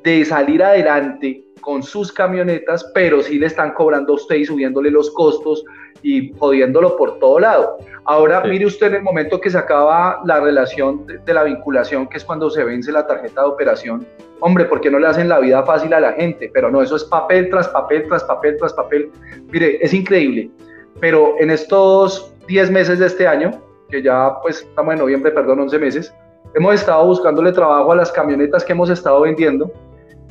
de 0.03 0.23
salir 0.23 0.63
adelante 0.63 1.43
con 1.61 1.81
sus 1.81 2.11
camionetas, 2.11 2.91
pero 2.93 3.21
sí 3.21 3.39
le 3.39 3.47
están 3.47 3.73
cobrando 3.73 4.13
a 4.13 4.15
usted 4.17 4.35
y 4.35 4.45
subiéndole 4.45 4.91
los 4.91 5.09
costos 5.11 5.63
y 6.03 6.31
jodiéndolo 6.37 6.95
por 6.95 7.17
todo 7.17 7.39
lado. 7.39 7.77
Ahora 8.05 8.41
mire 8.41 8.67
usted 8.67 8.87
en 8.87 8.95
el 8.95 9.01
momento 9.01 9.41
que 9.41 9.49
se 9.49 9.57
acaba 9.57 10.21
la 10.25 10.39
relación 10.39 11.07
de, 11.07 11.33
la 11.33 11.43
vinculación, 11.43 12.07
que 12.07 12.17
es 12.17 12.23
cuando 12.23 12.51
se 12.51 12.63
vence 12.63 12.91
la 12.91 13.07
tarjeta 13.07 13.41
de 13.41 13.47
operación, 13.47 14.05
hombre, 14.41 14.65
¿por 14.65 14.79
qué 14.79 14.91
no 14.91 14.99
le 14.99 15.07
hacen 15.07 15.27
la 15.27 15.39
vida 15.39 15.63
fácil 15.63 15.91
a 15.95 15.99
la 15.99 16.13
gente? 16.13 16.51
Pero 16.53 16.69
no, 16.69 16.83
eso 16.83 16.95
es 16.95 17.03
papel 17.05 17.49
tras 17.49 17.67
papel, 17.69 18.05
tras 18.07 18.23
papel, 18.25 18.57
tras 18.57 18.73
papel. 18.73 19.09
Mire, 19.51 19.83
es 19.83 19.91
increíble. 19.91 20.51
Pero 20.99 21.33
en 21.39 21.49
estos 21.49 22.31
10 22.47 22.69
meses 22.69 22.99
de 22.99 23.07
este 23.07 23.27
año, 23.27 23.51
que 23.89 24.01
ya 24.01 24.41
pues 24.41 24.61
estamos 24.61 24.93
en 24.93 24.99
noviembre, 24.99 25.31
perdón, 25.31 25.59
11 25.61 25.79
meses, 25.79 26.15
hemos 26.53 26.75
estado 26.75 27.05
buscándole 27.05 27.51
trabajo 27.51 27.91
a 27.91 27.95
las 27.95 28.11
camionetas 28.11 28.63
que 28.63 28.73
hemos 28.73 28.89
estado 28.89 29.21
vendiendo 29.21 29.71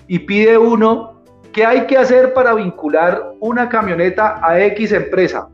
y 0.06 0.18
pide 0.20 0.58
uno 0.58 1.22
qué 1.52 1.64
hay 1.64 1.86
que 1.86 1.96
hacer 1.96 2.34
para 2.34 2.54
vincular 2.54 3.32
una 3.40 3.68
camioneta 3.68 4.40
a 4.42 4.60
X 4.60 4.92
empresa. 4.92 5.48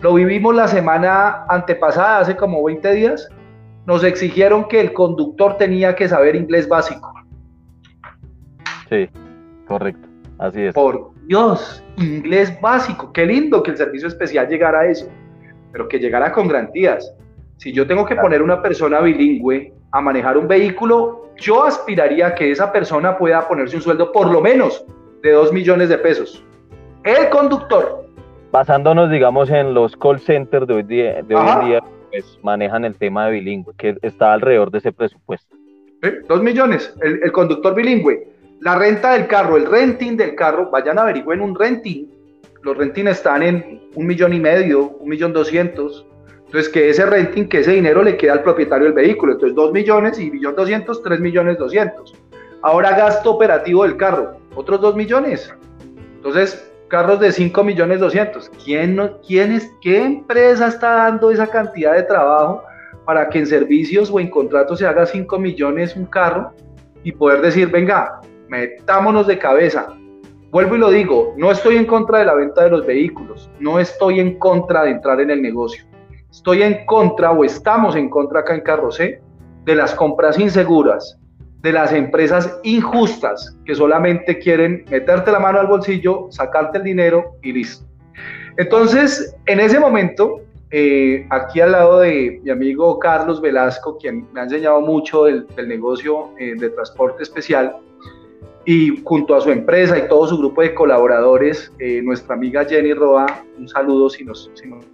Lo 0.00 0.14
vivimos 0.14 0.54
la 0.54 0.68
semana 0.68 1.44
antepasada, 1.48 2.18
hace 2.18 2.36
como 2.36 2.62
20 2.62 2.92
días. 2.92 3.28
Nos 3.86 4.04
exigieron 4.04 4.68
que 4.68 4.80
el 4.80 4.92
conductor 4.92 5.56
tenía 5.56 5.94
que 5.94 6.08
saber 6.08 6.36
inglés 6.36 6.68
básico. 6.68 7.14
Sí, 8.90 9.08
correcto. 9.66 10.06
Así 10.38 10.62
es. 10.62 10.74
Por 10.74 11.12
Dios, 11.26 11.82
inglés 11.96 12.56
básico. 12.60 13.12
Qué 13.12 13.24
lindo 13.24 13.62
que 13.62 13.70
el 13.70 13.76
servicio 13.78 14.08
especial 14.08 14.48
llegara 14.48 14.80
a 14.80 14.86
eso, 14.86 15.08
pero 15.76 15.88
que 15.88 15.98
llegara 15.98 16.32
con 16.32 16.48
garantías. 16.48 17.14
Si 17.58 17.70
yo 17.70 17.86
tengo 17.86 18.06
que 18.06 18.16
poner 18.16 18.40
una 18.40 18.62
persona 18.62 18.98
bilingüe 19.02 19.74
a 19.92 20.00
manejar 20.00 20.38
un 20.38 20.48
vehículo, 20.48 21.32
yo 21.36 21.64
aspiraría 21.64 22.28
a 22.28 22.34
que 22.34 22.50
esa 22.50 22.72
persona 22.72 23.18
pueda 23.18 23.46
ponerse 23.46 23.76
un 23.76 23.82
sueldo 23.82 24.10
por 24.10 24.32
lo 24.32 24.40
menos 24.40 24.86
de 25.22 25.32
2 25.32 25.52
millones 25.52 25.90
de 25.90 25.98
pesos. 25.98 26.42
El 27.04 27.28
conductor, 27.28 28.06
basándonos, 28.52 29.10
digamos, 29.10 29.50
en 29.50 29.74
los 29.74 29.94
call 29.98 30.18
centers 30.18 30.66
de 30.66 30.72
hoy, 30.72 30.82
día, 30.82 31.22
de 31.22 31.34
hoy 31.34 31.46
en 31.46 31.66
día, 31.66 31.84
pues 32.10 32.38
manejan 32.42 32.86
el 32.86 32.96
tema 32.96 33.26
de 33.26 33.32
bilingüe, 33.32 33.74
que 33.76 33.98
está 34.00 34.32
alrededor 34.32 34.70
de 34.70 34.78
ese 34.78 34.92
presupuesto. 34.92 35.54
Dos 36.26 36.42
millones, 36.42 36.94
el, 37.02 37.30
conductor 37.32 37.74
bilingüe. 37.74 38.28
La 38.60 38.76
renta 38.76 39.12
del 39.12 39.26
carro, 39.26 39.58
el 39.58 39.66
renting 39.66 40.16
del 40.16 40.34
carro, 40.36 40.70
vayan 40.70 40.98
a 40.98 41.02
averigüen 41.02 41.42
un 41.42 41.54
renting. 41.54 42.15
Los 42.66 42.76
renting 42.76 43.06
están 43.06 43.44
en 43.44 43.80
un 43.94 44.08
millón 44.08 44.32
y 44.32 44.40
medio, 44.40 44.88
un 44.98 45.08
millón 45.08 45.32
doscientos. 45.32 46.04
Entonces, 46.46 46.68
que 46.68 46.88
ese 46.88 47.06
renting, 47.06 47.44
que 47.48 47.60
ese 47.60 47.70
dinero 47.70 48.02
le 48.02 48.16
queda 48.16 48.32
al 48.32 48.42
propietario 48.42 48.86
del 48.86 48.92
vehículo. 48.92 49.34
Entonces, 49.34 49.54
dos 49.54 49.72
millones 49.72 50.18
y 50.18 50.32
millón 50.32 50.56
doscientos, 50.56 51.00
tres 51.00 51.20
millones 51.20 51.58
doscientos. 51.58 52.12
Ahora, 52.62 52.96
gasto 52.96 53.30
operativo 53.30 53.84
del 53.84 53.96
carro, 53.96 54.38
otros 54.56 54.80
dos 54.80 54.96
millones. 54.96 55.54
Entonces, 56.16 56.72
carros 56.88 57.20
de 57.20 57.30
5 57.30 57.62
millones 57.62 58.00
200. 58.00 58.50
¿Quién, 58.64 58.96
no, 58.96 59.20
es, 59.28 59.70
¿Qué 59.80 60.02
empresa 60.02 60.66
está 60.66 60.96
dando 60.96 61.30
esa 61.30 61.46
cantidad 61.46 61.94
de 61.94 62.02
trabajo 62.02 62.64
para 63.04 63.28
que 63.28 63.38
en 63.38 63.46
servicios 63.46 64.10
o 64.10 64.18
en 64.18 64.28
contratos 64.28 64.80
se 64.80 64.88
haga 64.88 65.06
5 65.06 65.38
millones 65.38 65.94
un 65.94 66.06
carro 66.06 66.52
y 67.04 67.12
poder 67.12 67.42
decir, 67.42 67.68
venga, 67.68 68.20
metámonos 68.48 69.28
de 69.28 69.38
cabeza? 69.38 69.96
Vuelvo 70.50 70.76
y 70.76 70.78
lo 70.78 70.90
digo, 70.90 71.34
no 71.36 71.50
estoy 71.50 71.76
en 71.76 71.86
contra 71.86 72.20
de 72.20 72.24
la 72.24 72.34
venta 72.34 72.62
de 72.64 72.70
los 72.70 72.86
vehículos, 72.86 73.50
no 73.58 73.80
estoy 73.80 74.20
en 74.20 74.38
contra 74.38 74.84
de 74.84 74.92
entrar 74.92 75.20
en 75.20 75.30
el 75.30 75.42
negocio. 75.42 75.84
Estoy 76.30 76.62
en 76.62 76.86
contra 76.86 77.32
o 77.32 77.44
estamos 77.44 77.96
en 77.96 78.08
contra 78.08 78.40
acá 78.40 78.54
en 78.54 78.60
Carrocé 78.60 79.20
de 79.64 79.74
las 79.74 79.94
compras 79.94 80.38
inseguras, 80.38 81.18
de 81.62 81.72
las 81.72 81.92
empresas 81.92 82.58
injustas 82.62 83.58
que 83.64 83.74
solamente 83.74 84.38
quieren 84.38 84.84
meterte 84.88 85.32
la 85.32 85.40
mano 85.40 85.58
al 85.58 85.66
bolsillo, 85.66 86.28
sacarte 86.30 86.78
el 86.78 86.84
dinero 86.84 87.36
y 87.42 87.52
listo. 87.52 87.84
Entonces, 88.56 89.34
en 89.46 89.60
ese 89.60 89.80
momento, 89.80 90.40
eh, 90.70 91.26
aquí 91.30 91.60
al 91.60 91.72
lado 91.72 92.00
de 92.00 92.40
mi 92.42 92.50
amigo 92.50 92.98
Carlos 92.98 93.40
Velasco, 93.40 93.98
quien 93.98 94.26
me 94.32 94.40
ha 94.40 94.44
enseñado 94.44 94.80
mucho 94.80 95.24
del, 95.24 95.46
negocio 95.66 96.30
eh, 96.38 96.54
de 96.56 96.70
transporte 96.70 97.22
especial, 97.22 97.76
y 98.66 99.00
junto 99.04 99.34
a 99.34 99.40
su 99.40 99.50
empresa 99.50 99.96
y 99.96 100.08
todo 100.08 100.26
su 100.26 100.36
grupo 100.36 100.60
de 100.60 100.74
colaboradores, 100.74 101.72
eh, 101.78 102.02
nuestra 102.02 102.34
amiga 102.34 102.64
Jenny 102.64 102.92
Roa, 102.92 103.44
un 103.56 103.68
saludo 103.68 104.10
si 104.10 104.24
nos... 104.24 104.50
Nos 104.66 104.84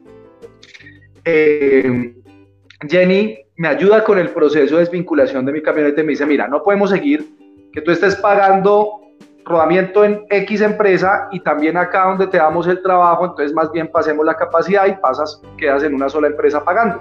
Jenny 2.88 3.38
me 3.56 3.68
ayuda 3.68 4.02
con 4.02 4.18
el 4.18 4.30
proceso 4.30 4.74
de 4.74 4.80
desvinculación 4.80 5.46
de 5.46 5.52
mi 5.52 5.62
camioneta 5.62 6.00
y 6.00 6.04
me 6.04 6.10
dice, 6.10 6.26
mira, 6.26 6.48
no 6.48 6.62
podemos 6.62 6.90
seguir 6.90 7.24
que 7.72 7.80
tú 7.80 7.90
estés 7.90 8.16
pagando 8.16 9.00
rodamiento 9.44 10.04
en 10.04 10.24
X 10.28 10.60
empresa 10.60 11.28
y 11.32 11.40
también 11.40 11.76
acá 11.76 12.06
donde 12.06 12.26
te 12.26 12.38
damos 12.38 12.66
el 12.66 12.82
trabajo, 12.82 13.24
entonces 13.24 13.52
más 13.54 13.70
bien 13.72 13.88
pasemos 13.88 14.24
la 14.24 14.34
capacidad 14.34 14.86
y 14.86 14.92
pasas, 14.94 15.40
quedas 15.56 15.82
en 15.82 15.94
una 15.94 16.08
sola 16.08 16.28
empresa 16.28 16.62
pagando. 16.64 17.00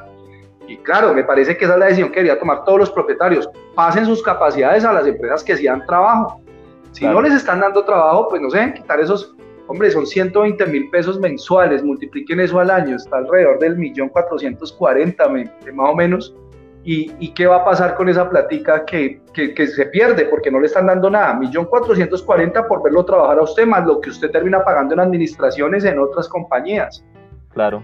Y 0.68 0.78
claro, 0.78 1.14
me 1.14 1.24
parece 1.24 1.58
que 1.58 1.66
esa 1.66 1.74
es 1.74 1.80
la 1.80 1.86
decisión 1.88 2.10
que 2.10 2.22
debería 2.22 2.40
tomar 2.40 2.64
todos 2.64 2.80
los 2.80 2.92
propietarios. 2.92 3.50
Pasen 3.76 4.06
sus 4.06 4.24
capacidades 4.24 4.86
a 4.86 4.94
las 4.94 5.06
empresas 5.06 5.44
que 5.44 5.58
sí 5.58 5.66
dan 5.66 5.86
trabajo. 5.86 6.42
Si 6.92 7.06
no 7.06 7.22
les 7.22 7.34
están 7.34 7.62
dando 7.62 7.84
trabajo, 7.84 8.28
pues 8.30 8.42
no 8.42 8.50
sé, 8.50 8.74
quitar 8.74 9.00
esos 9.00 9.36
Hombre, 9.72 9.90
son 9.90 10.06
120 10.06 10.66
mil 10.66 10.90
pesos 10.90 11.18
mensuales, 11.18 11.82
multipliquen 11.82 12.42
eso 12.42 12.60
al 12.60 12.70
año, 12.70 12.98
está 12.98 13.20
alrededor 13.20 13.58
del 13.60 13.78
millón 13.78 14.10
440 14.10 15.30
más 15.30 15.90
o 15.90 15.96
menos. 15.96 16.36
¿Y, 16.84 17.30
qué 17.30 17.48
va 17.48 17.58
a 17.58 17.64
pasar 17.64 17.96
con 17.96 18.10
esa 18.10 18.30
platica 18.30 18.84
que, 18.84 19.22
que, 19.34 19.68
se 19.68 19.86
pierde 19.86 20.26
porque 20.26 20.52
no 20.52 20.60
le 20.60 20.66
están 20.66 20.88
dando 20.88 21.10
nada? 21.10 21.36
Millón 21.36 21.66
440 21.66 22.68
por 22.68 22.84
verlo 22.84 23.06
trabajar 23.06 23.40
a 23.40 23.44
usted, 23.44 23.66
más 23.66 23.88
lo 23.88 24.02
que 24.02 24.10
usted 24.10 24.30
termina 24.30 24.62
pagando 24.62 24.94
en 24.96 25.00
administraciones 25.00 25.86
en 25.86 26.00
otras 26.00 26.28
compañías. 26.28 27.06
Claro. 27.54 27.82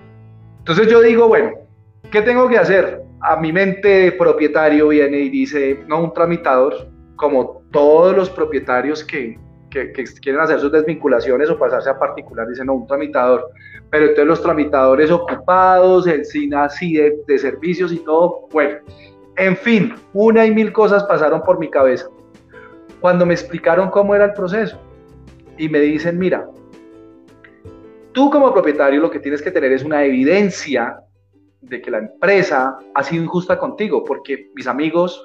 Entonces 0.58 0.88
yo 0.88 1.00
digo, 1.02 1.30
bueno, 1.30 1.52
¿qué 2.12 2.22
tengo 2.22 2.50
que 2.50 2.58
hacer? 2.58 3.02
A 3.22 3.38
mi 3.38 3.54
mente 3.54 4.12
propietario 4.12 4.90
viene 4.90 5.20
y 5.20 5.30
dice, 5.30 5.86
no, 5.88 6.02
un 6.04 6.14
tramitador, 6.14 6.90
como 7.16 7.57
todos 7.72 8.16
los 8.16 8.30
propietarios 8.30 9.04
que, 9.04 9.40
quieren 10.22 10.42
hacer 10.42 10.60
sus 10.60 10.72
desvinculaciones 10.72 11.50
o 11.50 11.60
pasarse 11.60 11.90
a 11.90 12.00
particular, 12.00 12.48
dicen, 12.48 12.66
no, 12.66 12.74
un 12.74 12.88
tramitador. 12.88 13.48
Pero 13.92 14.06
entonces 14.06 14.26
los 14.26 14.42
tramitadores 14.42 15.12
ocupados, 15.12 16.08
el 16.08 16.26
SINA 16.26 16.66
así 16.66 16.94
de, 16.94 17.16
de 17.28 17.38
servicios 17.38 17.92
y 17.92 18.00
todo, 18.00 18.48
bueno, 18.52 18.80
en 19.38 19.56
fin, 19.56 19.94
una 20.14 20.46
y 20.46 20.52
mil 20.52 20.74
cosas 20.74 21.04
pasaron 21.04 21.44
por 21.44 21.60
mi 21.60 21.70
cabeza. 21.70 22.08
Cuando 23.00 23.26
me 23.26 23.34
explicaron 23.34 23.92
cómo 23.92 24.16
era 24.16 24.26
el 24.26 24.34
proceso 24.34 24.82
y 25.58 25.70
me 25.70 25.80
dicen, 25.80 26.18
mira, 26.18 26.50
tú 28.14 28.32
como 28.32 28.52
propietario 28.52 29.00
lo 29.00 29.12
que 29.12 29.20
tienes 29.20 29.44
que 29.44 29.52
tener 29.52 29.72
es 29.72 29.84
una 29.84 30.04
evidencia 30.04 31.00
de 31.62 31.82
que 31.82 31.92
la 31.92 32.00
empresa 32.00 32.78
ha 32.96 33.04
sido 33.04 33.24
injusta 33.24 33.60
contigo, 33.60 34.04
porque 34.04 34.50
mis 34.56 34.66
amigos 34.66 35.24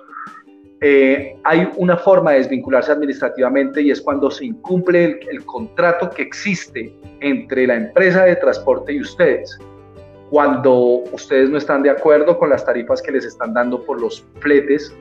eh, 0.85 1.39
hay 1.45 1.69
una 1.77 1.97
forma 1.97 2.33
de 2.33 2.39
desvincularse 2.39 2.91
administrativamente 2.91 3.81
y 3.81 3.93
es 3.93 4.01
cuando 4.01 4.33
se 4.33 4.47
incumple 4.47 5.21
el, 5.31 5.45
contrato 5.45 6.11
que 6.11 6.23
existe 6.23 6.93
entre 7.21 7.69
la 7.69 7.77
empresa 7.77 8.25
de 8.25 8.35
transporte 8.35 8.93
y 8.93 9.01
ustedes. 9.01 9.57
Cuando 10.29 11.05
ustedes 11.13 11.51
no 11.51 11.59
están 11.59 11.85
de 11.85 11.91
acuerdo 11.91 12.37
con 12.37 12.51
las 12.51 12.67
tarifas 12.67 13.01
que 13.01 13.13
les 13.13 13.25
están 13.25 13.55
dando 13.55 13.85
por 13.85 14.01
los 14.01 14.27
fletes, 14.41 14.93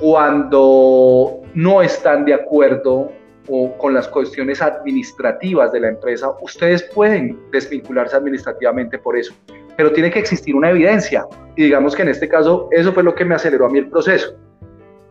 cuando 0.00 1.42
no 1.54 1.80
están 1.80 2.24
de 2.24 2.34
acuerdo 2.34 3.12
o 3.48 3.78
con 3.78 3.94
las 3.94 4.08
cuestiones 4.08 4.60
administrativas 4.60 5.70
de 5.70 5.78
la 5.78 5.88
empresa, 5.90 6.32
ustedes 6.42 6.82
pueden 6.82 7.38
desvincularse 7.52 8.16
administrativamente 8.16 8.98
por 8.98 9.16
eso, 9.16 9.32
pero 9.76 9.92
tiene 9.92 10.10
que 10.10 10.18
existir 10.18 10.56
una 10.56 10.70
evidencia. 10.70 11.24
Y 11.54 11.64
digamos 11.64 11.94
que 11.94 12.02
en 12.02 12.08
este 12.08 12.28
caso 12.28 12.68
eso 12.72 12.92
fue 12.92 13.04
lo 13.04 13.14
que 13.14 13.24
me 13.24 13.36
aceleró 13.36 13.66
a 13.66 13.70
mí 13.70 13.78
el 13.78 13.88
proceso 13.88 14.36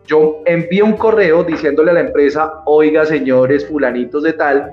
yo 0.08 0.42
envío 0.46 0.86
un 0.86 0.94
correo 0.94 1.44
diciéndole 1.44 1.90
a 1.90 1.94
la 1.94 2.00
empresa, 2.00 2.62
oiga 2.64 3.04
señores 3.04 3.66
fulanitos 3.68 4.22
de 4.22 4.32
tal, 4.32 4.72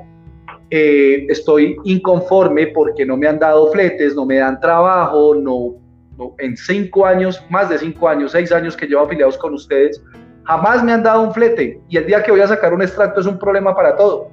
eh, 0.70 1.28
estoy 1.30 1.76
inconforme 1.84 2.68
porque 2.68 3.06
no 3.06 3.18
me 3.18 3.28
han 3.28 3.38
dado 3.38 3.70
fletes, 3.72 4.16
no 4.16 4.26
me 4.26 4.38
dan 4.38 4.60
trabajo, 4.62 5.36
no, 5.36 5.76
en 6.40 6.56
cinco 6.56 7.06
años, 7.06 7.44
más 7.50 7.70
de 7.70 7.78
cinco 7.78 8.08
años, 8.08 8.32
seis 8.32 8.52
años 8.54 8.78
que 8.78 8.88
llevo 8.88 9.04
afiliados 9.04 9.38
con 9.38 9.54
ustedes, 9.54 10.02
jamás 10.46 10.82
me 10.84 10.94
han 10.94 11.04
dado 11.04 11.22
un 11.22 11.34
flete 11.34 11.82
y 11.90 11.98
el 11.98 12.06
día 12.06 12.24
que 12.24 12.32
voy 12.32 12.40
a 12.40 12.48
sacar 12.48 12.74
un 12.74 12.82
extracto 12.82 13.20
es 13.20 13.28
un 13.28 13.38
problema 13.38 13.76
para 13.76 13.98
todo. 13.98 14.30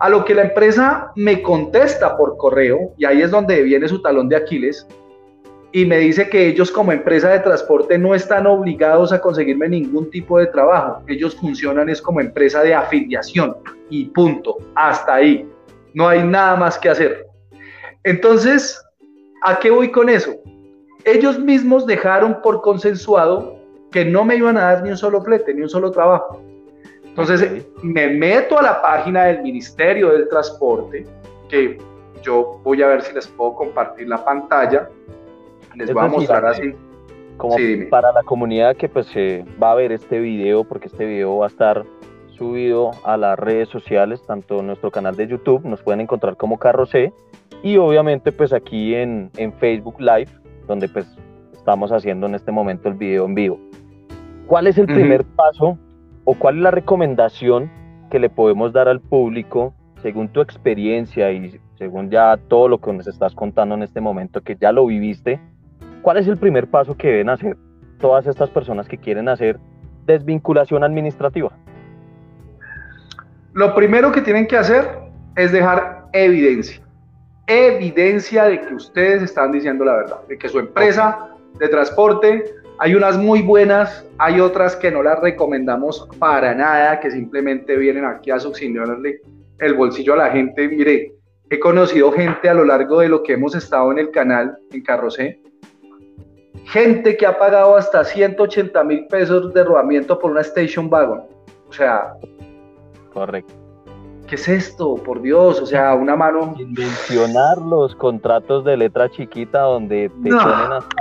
A 0.00 0.10
lo 0.10 0.24
que 0.24 0.34
la 0.34 0.42
empresa 0.42 1.12
me 1.16 1.40
contesta 1.40 2.14
por 2.18 2.36
correo, 2.36 2.92
y 2.98 3.06
ahí 3.06 3.22
es 3.22 3.30
donde 3.30 3.62
viene 3.62 3.88
su 3.88 4.02
talón 4.02 4.28
de 4.28 4.36
Aquiles, 4.36 4.86
y 5.74 5.84
me 5.84 5.98
dice 5.98 6.28
que 6.28 6.46
ellos 6.46 6.70
como 6.70 6.92
empresa 6.92 7.30
de 7.30 7.40
transporte 7.40 7.98
no 7.98 8.14
están 8.14 8.46
obligados 8.46 9.12
a 9.12 9.20
conseguirme 9.20 9.68
ningún 9.68 10.08
tipo 10.08 10.38
de 10.38 10.46
trabajo. 10.46 11.02
Ellos 11.08 11.34
funcionan 11.34 11.88
es 11.88 12.00
como 12.00 12.20
empresa 12.20 12.62
de 12.62 12.72
afiliación 12.72 13.56
y 13.90 14.04
punto. 14.04 14.58
Hasta 14.76 15.16
ahí. 15.16 15.50
No 15.92 16.06
hay 16.06 16.22
nada 16.22 16.54
más 16.54 16.78
que 16.78 16.90
hacer. 16.90 17.26
Entonces, 18.04 18.80
¿a 19.42 19.58
qué 19.58 19.72
voy 19.72 19.90
con 19.90 20.08
eso? 20.08 20.36
Ellos 21.04 21.40
mismos 21.40 21.86
dejaron 21.86 22.40
por 22.40 22.62
consensuado 22.62 23.56
que 23.90 24.04
no 24.04 24.24
me 24.24 24.36
iban 24.36 24.56
a 24.56 24.74
dar 24.74 24.84
ni 24.84 24.90
un 24.90 24.96
solo 24.96 25.22
flete, 25.22 25.52
ni 25.54 25.62
un 25.62 25.68
solo 25.68 25.90
trabajo. 25.90 26.40
Entonces 27.04 27.66
me 27.82 28.10
meto 28.10 28.60
a 28.60 28.62
la 28.62 28.80
página 28.80 29.24
del 29.24 29.42
Ministerio 29.42 30.12
del 30.12 30.28
Transporte, 30.28 31.04
que 31.48 31.78
yo 32.22 32.60
voy 32.62 32.80
a 32.80 32.86
ver 32.86 33.02
si 33.02 33.12
les 33.12 33.26
puedo 33.26 33.56
compartir 33.56 34.06
la 34.06 34.24
pantalla. 34.24 34.88
Les 35.76 35.92
voy 35.92 36.04
a 36.04 36.08
mostrar 36.08 36.44
así. 36.46 36.74
Como 37.36 37.56
para 37.90 38.12
la 38.12 38.22
comunidad 38.22 38.76
que 38.76 38.88
pues 38.88 39.06
se 39.06 39.44
va 39.60 39.72
a 39.72 39.74
ver 39.74 39.90
este 39.90 40.20
video, 40.20 40.64
porque 40.64 40.86
este 40.86 41.04
video 41.04 41.38
va 41.38 41.46
a 41.46 41.48
estar 41.48 41.84
subido 42.28 42.92
a 43.04 43.16
las 43.16 43.38
redes 43.38 43.68
sociales, 43.68 44.22
tanto 44.26 44.60
en 44.60 44.68
nuestro 44.68 44.90
canal 44.90 45.16
de 45.16 45.26
YouTube, 45.26 45.64
nos 45.64 45.82
pueden 45.82 46.00
encontrar 46.00 46.36
como 46.36 46.58
Carro 46.58 46.86
C, 46.86 47.12
y 47.62 47.76
obviamente 47.76 48.30
pues 48.30 48.52
aquí 48.52 48.94
en, 48.94 49.30
en 49.36 49.52
Facebook 49.54 50.00
Live, 50.00 50.28
donde 50.68 50.88
pues 50.88 51.06
estamos 51.52 51.90
haciendo 51.90 52.26
en 52.26 52.34
este 52.34 52.52
momento 52.52 52.88
el 52.88 52.94
video 52.94 53.24
en 53.24 53.34
vivo. 53.34 53.58
¿Cuál 54.46 54.66
es 54.66 54.78
el 54.78 54.86
primer 54.86 55.24
paso 55.24 55.78
o 56.24 56.34
cuál 56.34 56.56
es 56.56 56.62
la 56.62 56.70
recomendación 56.70 57.70
que 58.10 58.18
le 58.18 58.28
podemos 58.28 58.72
dar 58.72 58.88
al 58.88 59.00
público 59.00 59.74
según 60.02 60.28
tu 60.28 60.40
experiencia 60.40 61.32
y 61.32 61.58
según 61.78 62.10
ya 62.10 62.36
todo 62.48 62.68
lo 62.68 62.78
que 62.78 62.92
nos 62.92 63.06
estás 63.06 63.34
contando 63.34 63.74
en 63.74 63.82
este 63.82 64.00
momento, 64.00 64.42
que 64.42 64.56
ya 64.56 64.70
lo 64.70 64.86
viviste? 64.86 65.40
¿Cuál 66.04 66.18
es 66.18 66.28
el 66.28 66.36
primer 66.36 66.66
paso 66.66 66.94
que 66.94 67.08
deben 67.08 67.30
hacer 67.30 67.56
todas 67.98 68.26
estas 68.26 68.50
personas 68.50 68.86
que 68.86 68.98
quieren 68.98 69.26
hacer 69.26 69.58
desvinculación 70.04 70.84
administrativa? 70.84 71.50
Lo 73.54 73.74
primero 73.74 74.12
que 74.12 74.20
tienen 74.20 74.46
que 74.46 74.58
hacer 74.58 74.86
es 75.34 75.50
dejar 75.50 76.04
evidencia. 76.12 76.82
Evidencia 77.46 78.44
de 78.44 78.60
que 78.60 78.74
ustedes 78.74 79.22
están 79.22 79.50
diciendo 79.50 79.82
la 79.86 79.94
verdad, 79.94 80.20
de 80.28 80.36
que 80.36 80.46
su 80.46 80.58
empresa 80.58 81.30
de 81.58 81.68
transporte 81.68 82.44
hay 82.80 82.94
unas 82.94 83.16
muy 83.16 83.40
buenas, 83.40 84.06
hay 84.18 84.40
otras 84.40 84.76
que 84.76 84.90
no 84.90 85.02
las 85.02 85.18
recomendamos 85.20 86.06
para 86.18 86.54
nada, 86.54 87.00
que 87.00 87.10
simplemente 87.10 87.78
vienen 87.78 88.04
aquí 88.04 88.30
a 88.30 88.38
subsidiarle 88.38 89.22
el 89.58 89.72
bolsillo 89.72 90.12
a 90.12 90.16
la 90.18 90.30
gente. 90.30 90.68
Mire, 90.68 91.14
he 91.48 91.58
conocido 91.58 92.12
gente 92.12 92.50
a 92.50 92.52
lo 92.52 92.66
largo 92.66 93.00
de 93.00 93.08
lo 93.08 93.22
que 93.22 93.32
hemos 93.32 93.54
estado 93.54 93.90
en 93.90 93.96
el 93.96 94.10
canal, 94.10 94.58
en 94.70 94.82
Carrocé, 94.82 95.40
gente 96.66 97.16
que 97.16 97.26
ha 97.26 97.38
pagado 97.38 97.76
hasta 97.76 98.04
180 98.04 98.84
mil 98.84 99.06
pesos 99.06 99.52
de 99.52 99.64
rodamiento 99.64 100.18
por 100.18 100.30
una 100.30 100.40
station 100.40 100.88
wagon. 100.90 101.22
O 101.68 101.72
sea... 101.72 102.14
Correcto. 103.12 103.54
¿Qué 104.26 104.36
es 104.36 104.48
esto? 104.48 104.94
Por 104.94 105.20
Dios, 105.20 105.60
o 105.60 105.66
sea, 105.66 105.94
una 105.94 106.16
mano... 106.16 106.54
Mencionar 106.56 107.58
los 107.58 107.94
contratos 107.94 108.64
de 108.64 108.76
letra 108.76 109.10
chiquita 109.10 109.60
donde 109.60 110.10
te 110.22 110.30
ponen 110.30 110.72
hasta 110.72 110.96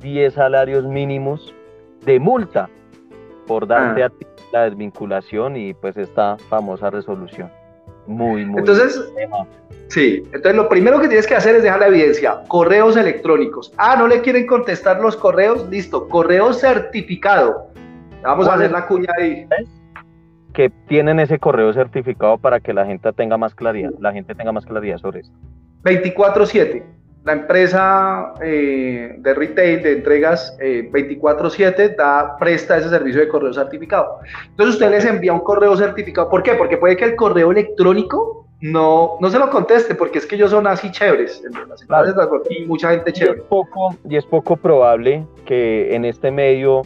10 0.00 0.34
salarios 0.34 0.84
mínimos 0.84 1.54
de 2.04 2.20
multa 2.20 2.68
por 3.46 3.66
darte 3.66 4.02
ah. 4.02 4.06
a 4.06 4.10
ti 4.10 4.26
la 4.52 4.64
desvinculación 4.64 5.56
y 5.56 5.72
pues 5.72 5.96
esta 5.96 6.36
famosa 6.48 6.90
resolución. 6.90 7.50
Muy, 8.12 8.44
muy. 8.44 8.60
Entonces, 8.60 9.02
sí, 9.88 10.22
entonces 10.26 10.54
lo 10.54 10.68
primero 10.68 11.00
que 11.00 11.08
tienes 11.08 11.26
que 11.26 11.34
hacer 11.34 11.56
es 11.56 11.62
dejar 11.62 11.80
la 11.80 11.88
evidencia. 11.88 12.42
Correos 12.48 12.96
electrónicos. 12.96 13.72
Ah, 13.76 13.96
no 13.96 14.06
le 14.06 14.20
quieren 14.20 14.46
contestar 14.46 15.00
los 15.00 15.16
correos. 15.16 15.68
Listo, 15.68 16.08
correo 16.08 16.52
certificado. 16.52 17.68
Vamos 18.22 18.48
a 18.48 18.54
hacer 18.54 18.70
la 18.70 18.86
cuña 18.86 19.10
ahí. 19.18 19.46
Que 20.52 20.70
tienen 20.86 21.18
ese 21.18 21.38
correo 21.38 21.72
certificado 21.72 22.38
para 22.38 22.60
que 22.60 22.72
la 22.72 22.84
gente 22.86 23.12
tenga 23.12 23.36
más 23.36 23.54
claridad, 23.54 23.92
la 23.98 24.12
gente 24.12 24.34
tenga 24.34 24.52
más 24.52 24.66
claridad 24.66 24.98
sobre 24.98 25.20
esto. 25.20 25.34
24-7 25.84 26.82
la 27.24 27.34
empresa 27.34 28.34
eh, 28.42 29.14
de 29.18 29.34
retail, 29.34 29.82
de 29.82 29.92
entregas 29.92 30.56
24/7, 30.58 31.78
eh, 31.78 31.94
da, 31.96 32.36
presta 32.36 32.78
ese 32.78 32.88
servicio 32.88 33.20
de 33.20 33.28
correo 33.28 33.52
certificado. 33.52 34.18
Entonces 34.50 34.74
usted 34.74 34.90
les 34.90 35.04
envía 35.04 35.32
un 35.32 35.40
correo 35.40 35.76
certificado. 35.76 36.28
¿Por 36.28 36.42
qué? 36.42 36.54
Porque 36.54 36.78
puede 36.78 36.96
que 36.96 37.04
el 37.04 37.16
correo 37.16 37.52
electrónico 37.52 38.48
no, 38.60 39.18
no 39.20 39.30
se 39.30 39.38
lo 39.38 39.50
conteste, 39.50 39.94
porque 39.94 40.18
es 40.18 40.26
que 40.26 40.34
ellos 40.34 40.50
son 40.50 40.66
así 40.66 40.90
chéveres. 40.90 41.42
Y 42.50 42.64
mucha 42.66 42.90
gente 42.90 43.12
chévere. 43.12 43.38
Y 43.38 43.40
es, 43.40 43.46
poco, 43.46 43.96
y 44.08 44.16
es 44.16 44.26
poco 44.26 44.56
probable 44.56 45.24
que 45.44 45.94
en 45.94 46.04
este 46.04 46.32
medio 46.32 46.82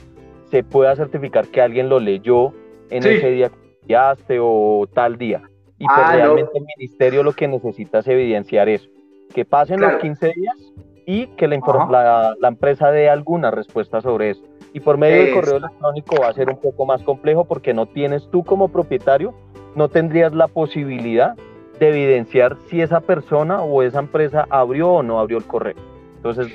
se 0.51 0.63
pueda 0.63 0.95
certificar 0.97 1.47
que 1.47 1.63
alguien 1.63 1.89
lo 1.89 1.99
leyó 1.99 2.53
en 2.91 3.07
ese 3.07 3.31
día 3.31 3.49
que 3.49 3.57
enviaste 3.83 4.39
o 4.41 4.87
tal 4.93 5.17
día. 5.17 5.43
Y 5.79 5.85
pues 5.87 5.99
ah, 5.99 6.13
realmente 6.15 6.53
el 6.55 6.65
ministerio 6.79 7.23
lo 7.23 7.33
que 7.33 7.49
necesita 7.49 7.99
es 7.99 8.09
evidenciar 8.09 8.69
eso 8.69 8.89
que 9.37 9.45
pasen 9.45 9.83
los 9.83 9.97
15 10.01 10.33
días 10.35 10.57
y 11.05 11.27
que 11.37 11.47
la, 11.47 12.35
la, 12.41 12.49
empresa 12.49 12.91
dé 12.91 13.11
alguna 13.11 13.51
respuesta 13.51 14.01
sobre 14.01 14.31
eso. 14.31 14.43
Y 14.73 14.81
por 14.81 14.97
medio 14.97 15.25
del 15.25 15.35
correo 15.35 15.57
electrónico 15.59 16.17
va 16.23 16.29
a 16.29 16.33
ser 16.33 16.49
un 16.49 16.59
poco 16.59 16.87
más 16.87 17.03
complejo 17.03 17.45
porque 17.45 17.75
no 17.75 17.85
tienes 17.85 18.27
tú 18.31 18.43
como 18.43 18.69
propietario, 18.69 19.35
no 19.75 19.91
tendrías 19.91 20.33
la 20.33 20.49
posibilidad 20.49 21.37
de 21.79 21.89
evidenciar 21.91 22.57
si 22.71 22.81
esa 22.81 23.01
persona 23.01 23.61
o 23.61 23.83
esa 23.83 23.99
empresa 23.99 24.47
abrió 24.49 24.91
o 24.91 25.03
no 25.03 25.21
abrió 25.21 25.37
el 25.37 25.45
correo. 25.45 25.77
Entonces... 26.17 26.51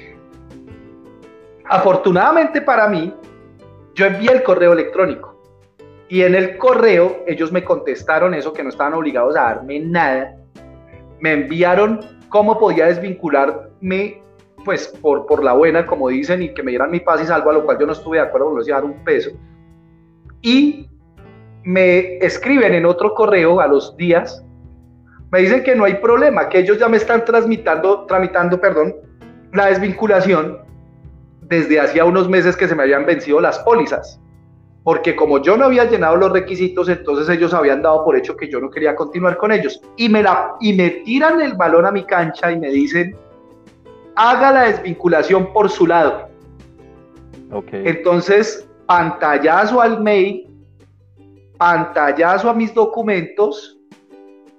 Afortunadamente 1.66 2.64
para 2.64 2.88
mí, 2.88 3.14
yo 3.94 4.08
envié 4.08 4.32
el 4.32 4.42
correo 4.42 4.74
electrónico 4.74 5.40
y 6.10 6.24
en 6.24 6.34
el 6.34 6.58
correo 6.58 7.26
ellos 7.28 7.52
me 7.52 7.64
contestaron 7.64 8.34
eso, 8.34 8.52
que 8.52 8.64
no 8.64 8.70
estaban 8.70 8.96
obligados 8.96 9.36
a 9.38 9.44
darme 9.44 9.80
nada. 9.82 10.36
Me 11.20 11.34
enviaron 11.34 12.21
cómo 12.32 12.58
podía 12.58 12.88
desvincularme, 12.88 14.24
pues 14.66 14.88
por, 14.88 15.28
por 15.28 15.44
la 15.44 15.54
buena, 15.54 15.86
como 15.86 16.10
dicen, 16.10 16.42
y 16.42 16.54
que 16.54 16.64
me 16.64 16.72
dieran 16.72 16.90
mi 16.90 17.02
paz 17.02 17.22
y 17.22 17.26
salvo, 17.26 17.52
a 17.52 17.54
lo 17.54 17.66
cual 17.66 17.78
yo 17.78 17.86
no 17.86 17.94
estuve 17.94 18.18
de 18.18 18.24
acuerdo, 18.24 18.52
no 18.52 18.60
les 18.60 18.68
iba 18.68 18.78
a 18.78 18.82
dar 18.82 18.90
un 18.90 19.04
peso. 19.04 19.32
Y 20.42 20.90
me 21.64 22.18
escriben 22.18 22.74
en 22.74 22.86
otro 22.86 23.14
correo 23.14 23.60
a 23.60 23.68
los 23.68 23.96
días, 23.98 24.44
me 25.32 25.40
dicen 25.40 25.64
que 25.64 25.76
no 25.76 25.84
hay 25.84 25.96
problema, 25.96 26.50
que 26.50 26.60
ellos 26.60 26.80
ya 26.80 26.88
me 26.88 26.98
están 26.98 27.24
transmitando, 27.26 28.06
tramitando, 28.06 28.60
perdón, 28.60 28.96
la 29.54 29.68
desvinculación 29.68 30.60
desde 31.42 31.80
hacía 31.80 32.06
unos 32.06 32.30
meses 32.30 32.56
que 32.56 32.68
se 32.68 32.76
me 32.76 32.84
habían 32.84 33.06
vencido 33.06 33.42
las 33.42 33.60
pólizas 33.60 34.22
porque 34.84 35.16
como 35.16 35.42
yo 35.42 35.56
no 35.58 35.66
había 35.66 35.86
llenado 35.86 36.18
los 36.18 36.32
requisitos, 36.32 36.90
entonces 36.90 37.30
ellos 37.30 37.54
habían 37.54 37.84
dado 37.84 38.04
por 38.04 38.16
hecho 38.16 38.36
que 38.36 38.50
yo 38.50 38.60
no 38.60 38.72
quería 38.72 38.96
continuar 38.96 39.38
con 39.38 39.52
ellos. 39.52 39.80
Y 39.96 40.10
me, 40.10 40.24
la, 40.24 40.56
y 40.60 40.74
me 40.74 40.90
tiran 40.90 41.40
el 41.40 41.54
balón 41.54 41.86
a 41.86 41.92
mi 41.92 42.04
cancha 42.04 42.52
y 42.52 42.60
me 42.60 42.70
dicen, 42.70 43.16
haga 44.16 44.52
la 44.52 44.64
desvinculación 44.64 45.54
por 45.54 45.70
su 45.70 45.86
lado. 45.86 46.30
Okay. 47.52 47.84
Entonces, 47.86 48.68
pantallazo 48.88 49.82
al 49.82 50.02
mail, 50.02 50.48
pantallazo 51.58 52.50
a 52.50 52.54
mis 52.54 52.74
documentos 52.74 53.78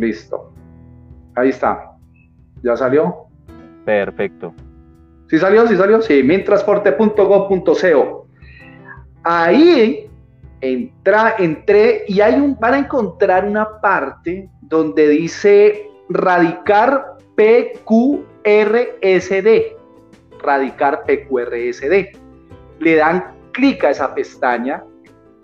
Listo. 0.00 0.52
Ahí 1.36 1.50
está. 1.50 1.92
¿Ya 2.62 2.76
salió? 2.76 3.26
Perfecto. 3.84 4.54
¿Sí 5.28 5.38
salió? 5.38 5.66
¿Sí 5.66 5.76
salió? 5.76 6.00
Sí, 6.00 6.22
mintransporte.gov.co. 6.22 8.26
Ahí 9.22 10.08
entra, 10.62 11.34
entré 11.38 12.04
y 12.08 12.22
hay 12.22 12.40
un, 12.40 12.58
van 12.58 12.74
a 12.74 12.78
encontrar 12.78 13.44
una 13.44 13.80
parte 13.80 14.48
donde 14.62 15.08
dice 15.08 15.86
radicar 16.08 17.18
PQRSD. 17.36 18.26
Radicar 20.42 21.04
PQRSD. 21.04 22.16
Le 22.78 22.96
dan 22.96 23.34
clic 23.52 23.84
a 23.84 23.90
esa 23.90 24.14
pestaña, 24.14 24.82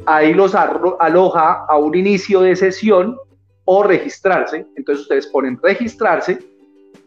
ahí 0.06 0.32
los 0.32 0.54
aloja 0.54 1.66
a 1.68 1.76
un 1.76 1.94
inicio 1.94 2.40
de 2.40 2.56
sesión 2.56 3.18
o 3.66 3.82
registrarse. 3.82 4.64
Entonces 4.76 5.02
ustedes 5.02 5.26
ponen 5.26 5.58
registrarse, 5.62 6.38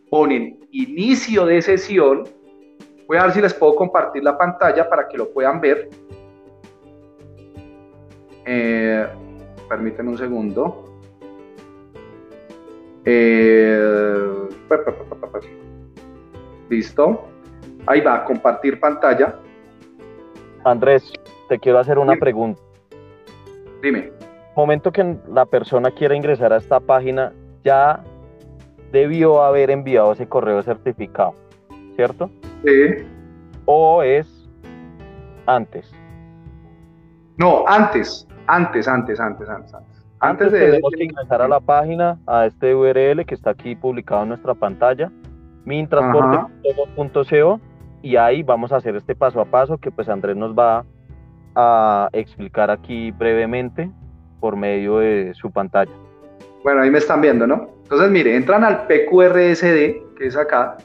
ponen 0.10 0.60
inicio 0.72 1.46
de 1.46 1.62
sesión. 1.62 2.26
Voy 3.08 3.18
a 3.18 3.24
ver 3.24 3.32
si 3.32 3.42
les 3.42 3.54
puedo 3.56 3.76
compartir 3.76 4.24
la 4.24 4.38
pantalla 4.38 4.88
para 4.88 5.08
que 5.08 5.18
lo 5.18 5.32
puedan 5.32 5.60
ver. 5.60 5.90
Eh, 8.46 9.08
permítanme 9.68 10.12
un 10.12 10.18
segundo. 10.18 10.86
Eh, 13.06 14.30
listo. 16.70 17.26
Ahí 17.88 18.02
va, 18.02 18.24
compartir 18.26 18.80
pantalla. 18.80 19.40
Andrés, 20.64 21.12
te 21.48 21.58
quiero 21.58 21.80
hacer 21.80 21.98
una 21.98 22.16
pregunta. 22.18 22.62
Dime. 23.82 24.19
Momento 24.60 24.92
que 24.92 25.16
la 25.34 25.46
persona 25.46 25.90
quiera 25.90 26.18
ingresar 26.18 26.52
a 26.52 26.58
esta 26.58 26.82
página, 26.82 27.32
ya 27.64 28.04
debió 28.92 29.42
haber 29.42 29.72
enviado 29.72 30.12
ese 30.12 30.28
correo 30.28 30.62
certificado, 30.62 31.34
¿cierto? 31.96 32.30
Sí. 32.66 33.08
¿O 33.64 34.04
es 34.04 34.50
antes? 35.46 35.90
No, 37.38 37.64
antes, 37.70 38.28
antes, 38.48 38.86
antes, 38.90 39.18
antes, 39.18 39.50
antes. 39.50 39.76
Antes, 40.20 40.52
de 40.52 40.60
tenemos 40.60 40.92
que 40.92 41.06
ingresar 41.06 41.42
a 41.42 41.48
la 41.48 41.62
página, 41.62 42.20
a 42.28 42.46
este 42.46 42.76
URL 42.76 43.26
que 43.26 43.36
está 43.36 43.52
aquí 43.52 43.78
publicado 43.78 44.24
en 44.24 44.30
nuestra 44.30 44.56
pantalla, 44.56 45.10
mintransporte.co 45.64 47.62
y 48.02 48.18
ahí 48.18 48.44
vamos 48.44 48.74
a 48.74 48.76
hacer 48.76 48.98
este 48.98 49.16
paso 49.16 49.40
a 49.40 49.46
paso 49.46 49.78
que 49.78 49.90
pues 49.90 50.10
Andrés 50.10 50.36
nos 50.36 50.54
va 50.54 50.84
a 51.56 52.10
explicar 52.12 52.70
aquí 52.70 53.12
brevemente 53.12 53.90
por 54.40 54.56
medio 54.56 55.00
de 55.00 55.34
su 55.34 55.52
pantalla. 55.52 55.92
Bueno, 56.64 56.82
ahí 56.82 56.92
me 56.92 56.98
están 57.00 57.22
viendo, 57.22 57.48
¿no? 57.48 57.70
Entonces, 57.84 58.10
mire, 58.12 58.36
entran 58.36 58.64
al 58.64 58.86
PQRSD, 58.88 60.16
que 60.16 60.28
es 60.28 60.36
acá, 60.36 60.78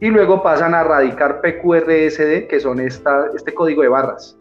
y 0.00 0.08
luego 0.08 0.42
pasan 0.42 0.74
a 0.74 0.82
radicar 0.82 1.40
PQRSD, 1.40 2.46
que 2.48 2.58
son 2.60 2.80
esta, 2.80 3.26
este 3.34 3.52
código 3.52 3.82
de 3.82 3.88
barras. 3.88 4.36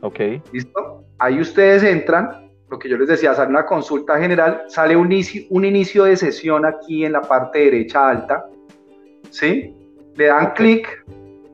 Ok. 0.00 0.20
¿Listo? 0.52 1.04
Ahí 1.18 1.40
ustedes 1.40 1.82
entran, 1.82 2.50
lo 2.70 2.78
que 2.78 2.88
yo 2.88 2.96
les 2.96 3.08
decía, 3.08 3.34
sale 3.34 3.50
una 3.50 3.66
consulta 3.66 4.18
general, 4.18 4.64
sale 4.68 4.96
un 4.96 5.12
inicio, 5.12 5.42
un 5.50 5.64
inicio 5.64 6.04
de 6.04 6.16
sesión 6.16 6.64
aquí 6.64 7.04
en 7.04 7.12
la 7.12 7.20
parte 7.20 7.58
derecha 7.60 8.08
alta, 8.08 8.46
¿sí? 9.30 9.74
Le 10.14 10.26
dan 10.26 10.52
clic, 10.54 11.04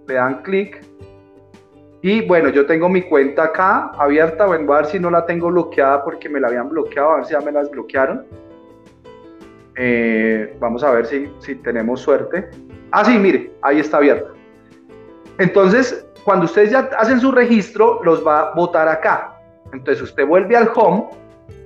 le 0.07 0.15
dan 0.15 0.43
clic, 0.43 0.81
y 2.03 2.27
bueno, 2.27 2.49
yo 2.49 2.67
tengo 2.67 2.89
mi 2.89 3.03
cuenta 3.03 3.45
acá 3.45 3.93
abierta, 3.97 4.47
bueno, 4.47 4.73
a 4.73 4.79
ver 4.79 4.87
si 4.87 4.99
no 4.99 5.09
la 5.09 5.25
tengo 5.25 5.49
bloqueada 5.49 6.03
porque 6.03 6.29
me 6.29 6.41
la 6.41 6.49
habían 6.49 6.69
bloqueado, 6.69 7.13
a 7.13 7.17
ver 7.17 7.27
si 7.27 7.33
ya 7.33 7.41
me 7.41 7.53
las 7.53 7.71
bloquearon. 7.71 8.27
Eh, 9.77 10.57
vamos 10.59 10.83
a 10.83 10.91
ver 10.91 11.07
si, 11.07 11.33
si 11.39 11.55
tenemos 11.55 12.01
suerte. 12.01 12.51
Ah, 12.91 13.05
sí, 13.05 13.17
mire, 13.17 13.53
ahí 13.63 13.79
está 13.79 13.99
abierta. 13.99 14.33
Entonces, 15.39 16.05
cuando 16.25 16.47
ustedes 16.47 16.73
ya 16.73 16.91
hacen 16.99 17.21
su 17.21 17.31
registro, 17.31 18.01
los 18.03 18.27
va 18.27 18.49
a 18.49 18.55
botar 18.55 18.89
acá. 18.89 19.41
Entonces 19.73 20.03
usted 20.03 20.27
vuelve 20.27 20.57
al 20.57 20.71
home, 20.75 21.09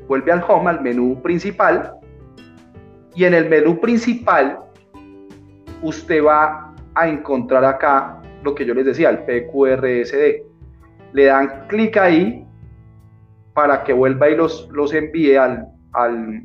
vuelve 0.07 0.33
al 0.33 0.44
home, 0.46 0.68
al 0.68 0.83
menú 0.83 1.20
principal, 1.22 1.94
y 3.14 3.25
en 3.25 3.33
el 3.33 3.49
menú 3.49 3.81
principal 3.81 4.59
usted 5.81 6.22
va 6.22 6.75
a 6.94 7.09
encontrar 7.09 7.64
acá 7.64 8.20
lo 8.46 8.54
que 8.54 8.64
yo 8.64 8.72
les 8.72 8.87
decía, 8.87 9.11
el 9.11 9.18
PQRSD. 9.18 10.42
Le 11.12 11.24
dan 11.24 11.66
clic 11.68 11.96
ahí 11.96 12.46
para 13.52 13.82
que 13.85 13.92
vuelva 13.92 14.28
y 14.28 14.37
los, 14.37 14.68
los 14.70 14.94
envíe 14.94 15.37
al, 15.37 15.66
al, 15.92 16.44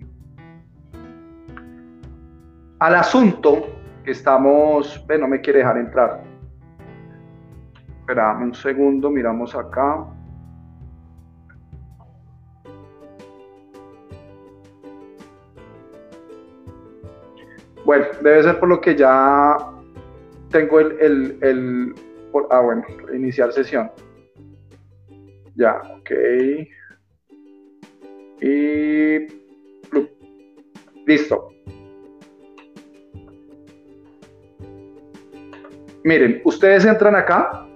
al 2.79 2.95
asunto 2.95 3.67
que 4.03 4.11
estamos, 4.11 5.03
ve, 5.07 5.17
no 5.17 5.27
me 5.27 5.39
quiere 5.39 5.59
dejar 5.59 5.77
entrar. 5.77 6.23
Esperame 7.99 8.45
un 8.45 8.53
segundo, 8.53 9.09
miramos 9.09 9.55
acá. 9.55 10.05
Bueno, 17.85 18.05
debe 18.21 18.43
ser 18.43 18.59
por 18.59 18.69
lo 18.69 18.79
que 18.79 18.95
ya 18.95 19.70
tengo 20.51 20.79
el, 20.79 20.97
el, 20.99 21.37
el 21.41 21.95
ah, 22.49 22.59
bueno, 22.59 22.83
iniciar 23.13 23.51
sesión. 23.51 23.91
Ya, 25.55 25.81
ok. 25.97 26.11
Y 28.41 29.27
listo. 31.05 31.49
Miren, 36.03 36.41
ustedes 36.45 36.85
entran 36.85 37.15
acá 37.15 37.67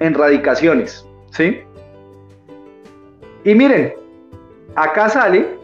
en 0.00 0.12
radicaciones, 0.12 1.06
¿sí? 1.30 1.60
Y 3.44 3.54
miren, 3.54 3.94
acá 4.74 5.08
sale, 5.08 5.61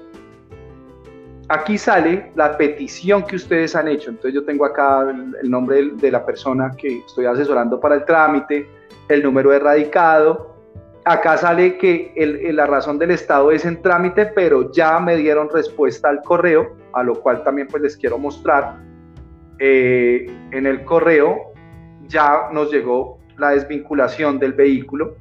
aquí 1.49 1.79
sale 1.79 2.31
la 2.35 2.57
petición 2.57 3.23
que 3.25 3.37
ustedes 3.37 3.75
han 3.75 3.89
hecho. 3.89 4.11
Entonces 4.11 4.35
yo 4.35 4.45
tengo 4.45 4.65
acá 4.65 5.07
el, 5.43 5.51
nombre 5.51 5.91
de, 5.95 6.11
la 6.11 6.25
persona 6.25 6.71
que 6.77 6.99
estoy 6.99 7.27
asesorando 7.27 7.81
para 7.81 7.97
el 7.97 8.05
trámite, 8.05 8.69
el 9.09 9.23
número 9.23 9.51
de 9.51 9.59
radicado. 9.59 10.55
Acá 11.05 11.39
sale 11.39 11.79
que 11.79 12.13
la 12.53 12.67
razón 12.67 12.99
del 12.99 13.13
estado 13.13 13.51
es 13.51 13.65
en 13.65 13.81
trámite, 13.81 14.27
pero 14.27 14.71
ya 14.73 15.01
me 15.01 15.17
dieron 15.17 15.49
respuesta 15.49 16.11
al 16.11 16.23
correo, 16.23 16.77
a 16.93 17.03
lo 17.03 17.15
cual 17.21 17.43
también 17.43 17.67
pues 17.69 17.83
les 17.83 17.97
quiero 17.97 18.19
mostrar. 18.19 18.77
Eh, 19.59 20.27
en 20.53 20.67
el 20.67 20.85
correo 20.85 21.53
ya 22.07 22.49
nos 22.53 22.71
llegó 22.71 23.19
la 23.39 23.51
desvinculación 23.51 24.39
del 24.39 24.53
vehículo. 24.53 25.17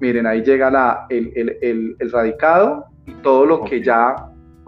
Miren, 0.00 0.26
ahí 0.26 0.42
llega 0.42 0.70
la, 0.70 1.06
el, 1.10 1.96
radicado 2.12 2.86
y 3.06 3.12
todo 3.14 3.44
lo 3.44 3.64
que 3.64 3.82
ya 3.82 4.14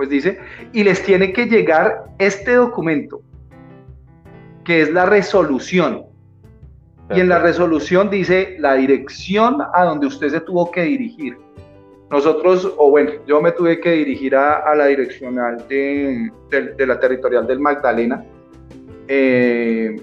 pues 0.01 0.09
dice, 0.09 0.39
y 0.73 0.83
les 0.83 1.03
tiene 1.03 1.31
que 1.31 1.45
llegar 1.45 2.05
este 2.19 2.55
documento, 2.55 3.21
que 4.65 4.81
es 4.81 4.91
la 4.91 5.05
resolución. 5.05 6.07
Y 7.11 7.21
en 7.21 7.29
la 7.29 7.39
resolución 7.39 8.09
dice 8.09 8.57
la 8.61 8.77
dirección 8.77 9.59
a 9.75 9.85
donde 9.85 10.07
usted 10.07 10.31
se 10.31 10.41
tuvo 10.41 10.71
que 10.71 10.85
dirigir. 10.85 11.37
Nosotros, 12.11 12.73
o 12.79 12.89
bueno, 12.89 13.11
yo 13.27 13.43
me 13.43 13.53
tuve 13.53 13.79
que 13.79 13.91
dirigir 13.91 14.35
a, 14.35 14.75
la 14.75 14.87
direccional 14.87 15.69
de, 15.69 16.31
de, 16.51 16.87
la 16.87 16.99
territorial 16.99 17.47
del 17.47 17.61
Magdalena. 17.61 18.25
Eh, 19.07 20.01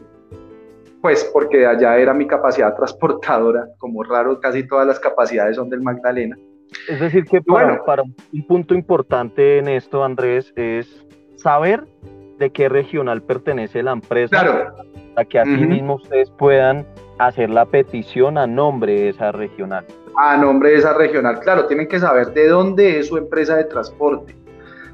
pues 1.02 1.24
porque 1.34 1.66
allá 1.66 1.98
era 1.98 2.14
mi 2.14 2.28
capacidad 2.28 2.76
transportadora, 2.76 3.68
como 3.80 4.04
raro, 4.04 4.40
casi 4.40 4.62
todas 4.68 4.86
las 4.86 5.00
capacidades 5.00 5.56
son 5.56 5.72
del 5.72 5.82
Magdalena. 5.82 6.38
Es 6.90 7.00
decir, 7.00 7.26
que 7.26 7.42
para, 7.42 7.84
para 7.84 8.04
un 8.04 8.48
punto 8.48 8.74
importante 8.74 9.58
en 9.58 9.68
esto, 9.68 10.04
Andrés, 10.04 10.54
es 10.56 11.06
saber 11.36 11.86
de 12.38 12.50
qué 12.52 12.70
regional 12.70 13.22
pertenece 13.22 13.84
la 13.84 13.92
empresa, 13.92 14.42
claro. 14.42 14.74
para 15.16 15.28
que 15.28 15.40
así 15.40 15.50
mismo 15.50 15.96
ustedes 15.96 16.30
puedan 16.32 16.86
hacer 17.20 17.50
la 17.50 17.66
petición 17.66 18.38
a 18.38 18.46
nombre 18.46 18.94
de 18.94 19.10
esa 19.10 19.32
regional. 19.32 19.86
A 20.16 20.38
nombre 20.38 20.72
de 20.72 20.78
esa 20.78 20.94
regional, 20.94 21.40
claro, 21.40 21.66
tienen 21.68 21.88
que 21.88 22.00
saber 22.00 22.34
de 22.34 22.48
dónde 22.48 23.00
es 23.00 23.08
su 23.08 23.18
empresa 23.18 23.56
de 23.56 23.66
transporte. 23.66 24.36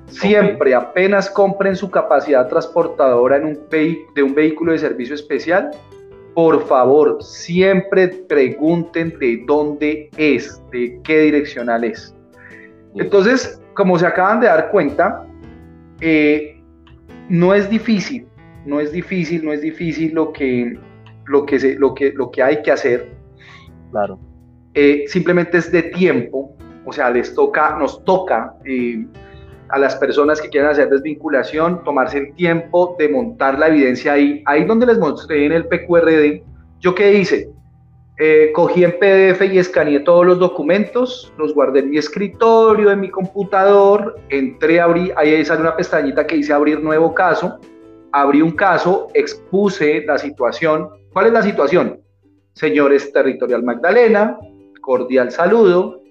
Siempre, 0.08 0.76
apenas 0.76 1.30
compren 1.30 1.76
su 1.76 1.90
capacidad 1.90 2.48
transportadora 2.48 3.38
en 3.38 3.46
un 3.46 3.60
de 3.70 4.24
un 4.24 4.36
vehículo 4.36 4.74
de 4.74 4.80
servicio 4.80 5.16
especial, 5.16 5.72
por 6.34 6.66
favor, 6.68 7.22
siempre 7.22 8.08
pregunten 8.08 9.18
de 9.20 9.44
dónde 9.46 10.10
es, 10.18 10.62
de 10.72 11.00
qué 11.04 11.22
direccional 11.22 11.84
es. 11.84 12.16
Entonces, 12.96 13.62
como 13.74 13.98
se 14.00 14.06
acaban 14.06 14.40
de 14.40 14.48
dar 14.48 14.70
cuenta, 14.72 15.26
eh, 16.02 16.62
no 17.30 17.54
es 17.54 17.70
difícil, 17.70 18.28
no 18.66 18.80
es 18.80 18.92
difícil, 18.92 19.46
no 19.46 19.54
es 19.54 19.62
difícil 19.62 20.14
lo 20.14 20.34
que, 20.34 20.78
lo 21.26 21.46
que, 21.46 21.60
se, 21.60 21.76
lo 21.76 21.94
que, 21.94 22.12
lo 22.14 22.32
que 22.32 22.42
hay 22.42 22.62
que 22.62 22.72
hacer. 22.72 23.10
Claro. 23.92 24.20
Eh, 24.74 25.06
simplemente 25.08 25.58
es 25.58 25.72
de 25.72 25.84
tiempo, 25.84 26.56
o 26.86 26.92
sea, 26.92 27.10
les 27.10 27.34
toca, 27.34 27.78
nos 27.78 28.04
toca 28.04 28.56
eh, 28.66 29.06
a 29.74 29.80
las 29.80 29.96
personas 29.96 30.40
que 30.40 30.50
quieran 30.50 30.70
hacer 30.70 30.88
desvinculación, 30.88 31.84
tomarse 31.84 32.20
el 32.20 32.36
tiempo 32.36 32.96
de 33.00 33.10
montar 33.10 33.58
la 33.58 33.70
evidencia 33.70 34.14
ahí. 34.14 34.44
Ahí 34.46 34.66
donde 34.66 34.86
les 34.86 35.00
mostré 35.00 35.48
en 35.48 35.52
el 35.52 35.66
PQRD, 35.66 36.44
¿yo 36.80 36.94
qué 36.94 37.14
hice? 37.14 37.50
Eh, 38.20 38.52
cogí 38.54 38.84
en 38.84 38.92
PDF 38.92 39.42
y 39.52 39.58
escaneé 39.58 40.02
todos 40.02 40.28
los 40.28 40.38
documentos, 40.38 41.34
los 41.40 41.56
guardé 41.56 41.80
en 41.80 41.90
mi 41.90 41.98
escritorio, 41.98 42.92
en 42.92 43.00
mi 43.00 43.10
computador, 43.10 44.16
entré, 44.30 44.80
abrí, 44.80 45.12
ahí 45.16 45.44
sale 45.44 45.62
una 45.62 45.76
pestañita 45.76 46.28
que 46.28 46.36
dice 46.36 46.54
abrir 46.54 46.80
nuevo 46.80 47.12
caso, 47.16 47.58
abrí 48.12 48.44
un 48.44 48.52
caso, 48.52 49.08
expuse 49.16 50.04
la 50.06 50.20
situación. 50.20 50.88
¿Cuál 51.14 51.26
es 51.26 51.34
la 51.34 51.42
situación? 51.42 52.00
Señores 52.54 53.12
Territorial 53.12 53.64
Magdalena, 53.64 54.38
cordial 54.82 55.32
saludo, 55.32 56.03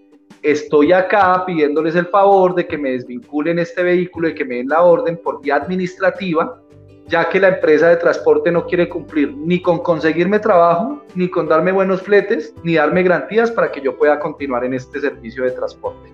estoy 0.42 0.92
acá 0.92 1.44
pidiéndoles 1.46 1.94
el 1.94 2.06
favor 2.06 2.54
de 2.54 2.66
que 2.66 2.76
me 2.76 2.90
desvinculen 2.90 3.58
este 3.58 3.82
vehículo 3.82 4.28
y 4.28 4.34
que 4.34 4.44
me 4.44 4.56
den 4.56 4.68
la 4.68 4.82
orden 4.82 5.16
por 5.16 5.40
vía 5.40 5.56
administrativa, 5.56 6.60
ya 7.06 7.28
que 7.28 7.40
la 7.40 7.48
empresa 7.48 7.88
de 7.88 7.96
transporte 7.96 8.50
no 8.50 8.66
quiere 8.66 8.88
cumplir 8.88 9.34
ni 9.36 9.60
con 9.60 9.78
conseguirme 9.78 10.38
trabajo, 10.38 11.02
ni 11.14 11.28
con 11.28 11.48
darme 11.48 11.72
buenos 11.72 12.02
fletes, 12.02 12.54
ni 12.62 12.74
darme 12.74 13.02
garantías 13.02 13.50
para 13.50 13.70
que 13.70 13.80
yo 13.80 13.96
pueda 13.96 14.18
continuar 14.18 14.64
en 14.64 14.74
este 14.74 15.00
servicio 15.00 15.44
de 15.44 15.52
transporte. 15.52 16.10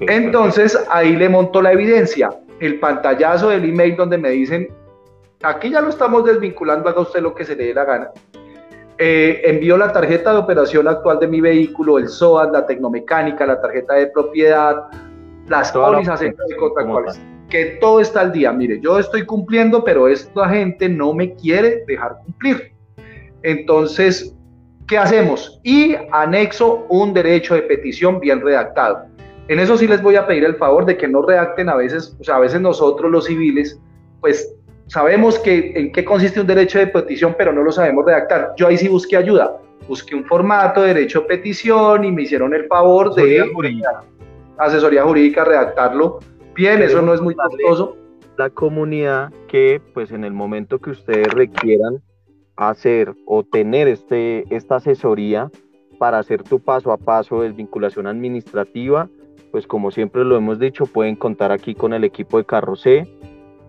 Entonces 0.00 0.78
ahí 0.90 1.16
le 1.16 1.28
monto 1.28 1.62
la 1.62 1.72
evidencia. 1.72 2.30
el 2.60 2.78
pantallazo 2.78 3.48
del 3.48 3.64
email 3.64 3.96
donde 3.96 4.18
me 4.18 4.28
dicen, 4.30 4.68
aquí 5.42 5.70
ya 5.70 5.80
lo 5.80 5.88
estamos 5.88 6.26
desvinculando, 6.26 6.90
haga 6.90 7.00
usted 7.00 7.22
lo 7.22 7.34
que 7.34 7.46
se 7.46 7.56
le 7.56 7.64
dé 7.66 7.74
la 7.74 7.86
gana. 7.86 8.10
Eh, 9.02 9.40
envío 9.44 9.78
la 9.78 9.90
tarjeta 9.90 10.30
de 10.30 10.40
operación 10.40 10.86
actual 10.86 11.18
de 11.18 11.26
mi 11.26 11.40
vehículo, 11.40 11.96
el 11.96 12.06
SOAT, 12.06 12.52
la 12.52 12.66
tecnomecánica, 12.66 13.46
la 13.46 13.58
tarjeta 13.58 13.94
de 13.94 14.08
propiedad, 14.08 14.76
las 15.48 15.72
pólizas 15.72 16.22
contractuales, 16.58 17.18
que 17.48 17.78
todo 17.80 18.00
está 18.00 18.20
al 18.20 18.30
día. 18.30 18.52
Mire, 18.52 18.78
yo 18.78 18.98
estoy 18.98 19.24
cumpliendo, 19.24 19.82
pero 19.82 20.06
esta 20.06 20.50
gente 20.50 20.86
no 20.86 21.14
me 21.14 21.34
quiere 21.34 21.82
dejar 21.86 22.18
cumplir. 22.26 22.74
Entonces, 23.42 24.36
¿qué 24.86 24.98
hacemos? 24.98 25.58
Y 25.64 25.96
anexo 26.12 26.84
un 26.90 27.14
derecho 27.14 27.54
de 27.54 27.62
petición 27.62 28.20
bien 28.20 28.42
redactado. 28.42 29.06
En 29.48 29.60
eso 29.60 29.78
sí 29.78 29.88
les 29.88 30.02
voy 30.02 30.16
a 30.16 30.26
pedir 30.26 30.44
el 30.44 30.56
favor 30.56 30.84
de 30.84 30.98
que 30.98 31.08
no 31.08 31.22
redacten 31.22 31.70
a 31.70 31.74
veces, 31.74 32.14
o 32.20 32.24
sea, 32.24 32.36
a 32.36 32.40
veces 32.40 32.60
nosotros 32.60 33.10
los 33.10 33.24
civiles, 33.24 33.80
pues 34.20 34.54
sabemos 34.90 35.38
que 35.38 35.72
en 35.76 35.92
qué 35.92 36.04
consiste 36.04 36.40
un 36.40 36.46
derecho 36.46 36.78
de 36.78 36.88
petición, 36.88 37.34
pero 37.38 37.52
no 37.52 37.62
lo 37.62 37.72
sabemos 37.72 38.04
redactar. 38.04 38.52
Yo 38.56 38.66
ahí 38.66 38.76
sí 38.76 38.88
busqué 38.88 39.16
ayuda, 39.16 39.56
busqué 39.88 40.16
un 40.16 40.24
formato 40.24 40.82
de 40.82 40.94
derecho 40.94 41.20
de 41.20 41.26
petición 41.26 42.04
y 42.04 42.12
me 42.12 42.22
hicieron 42.22 42.52
el 42.54 42.66
favor 42.66 43.14
de 43.14 43.50
asesoría 44.58 45.04
jurídica 45.04 45.44
redactarlo. 45.44 46.18
Bien, 46.54 46.82
eso 46.82 47.00
no 47.00 47.14
es 47.14 47.20
muy 47.20 47.34
costoso. 47.34 47.96
La 48.36 48.50
comunidad 48.50 49.32
que, 49.48 49.80
pues, 49.94 50.10
en 50.10 50.24
el 50.24 50.32
momento 50.32 50.78
que 50.78 50.90
ustedes 50.90 51.28
requieran 51.32 52.02
hacer 52.56 53.14
o 53.26 53.44
tener 53.44 53.86
este, 53.86 54.44
esta 54.54 54.76
asesoría 54.76 55.50
para 55.98 56.18
hacer 56.18 56.42
tu 56.42 56.58
paso 56.58 56.92
a 56.92 56.96
paso 56.96 57.40
de 57.40 57.48
desvinculación 57.48 58.06
administrativa, 58.06 59.08
pues 59.52 59.66
como 59.66 59.90
siempre 59.90 60.24
lo 60.24 60.36
hemos 60.36 60.58
dicho, 60.58 60.86
pueden 60.86 61.16
contar 61.16 61.52
aquí 61.52 61.74
con 61.74 61.92
el 61.92 62.04
equipo 62.04 62.38
de 62.38 62.44
Carrocé. 62.44 63.08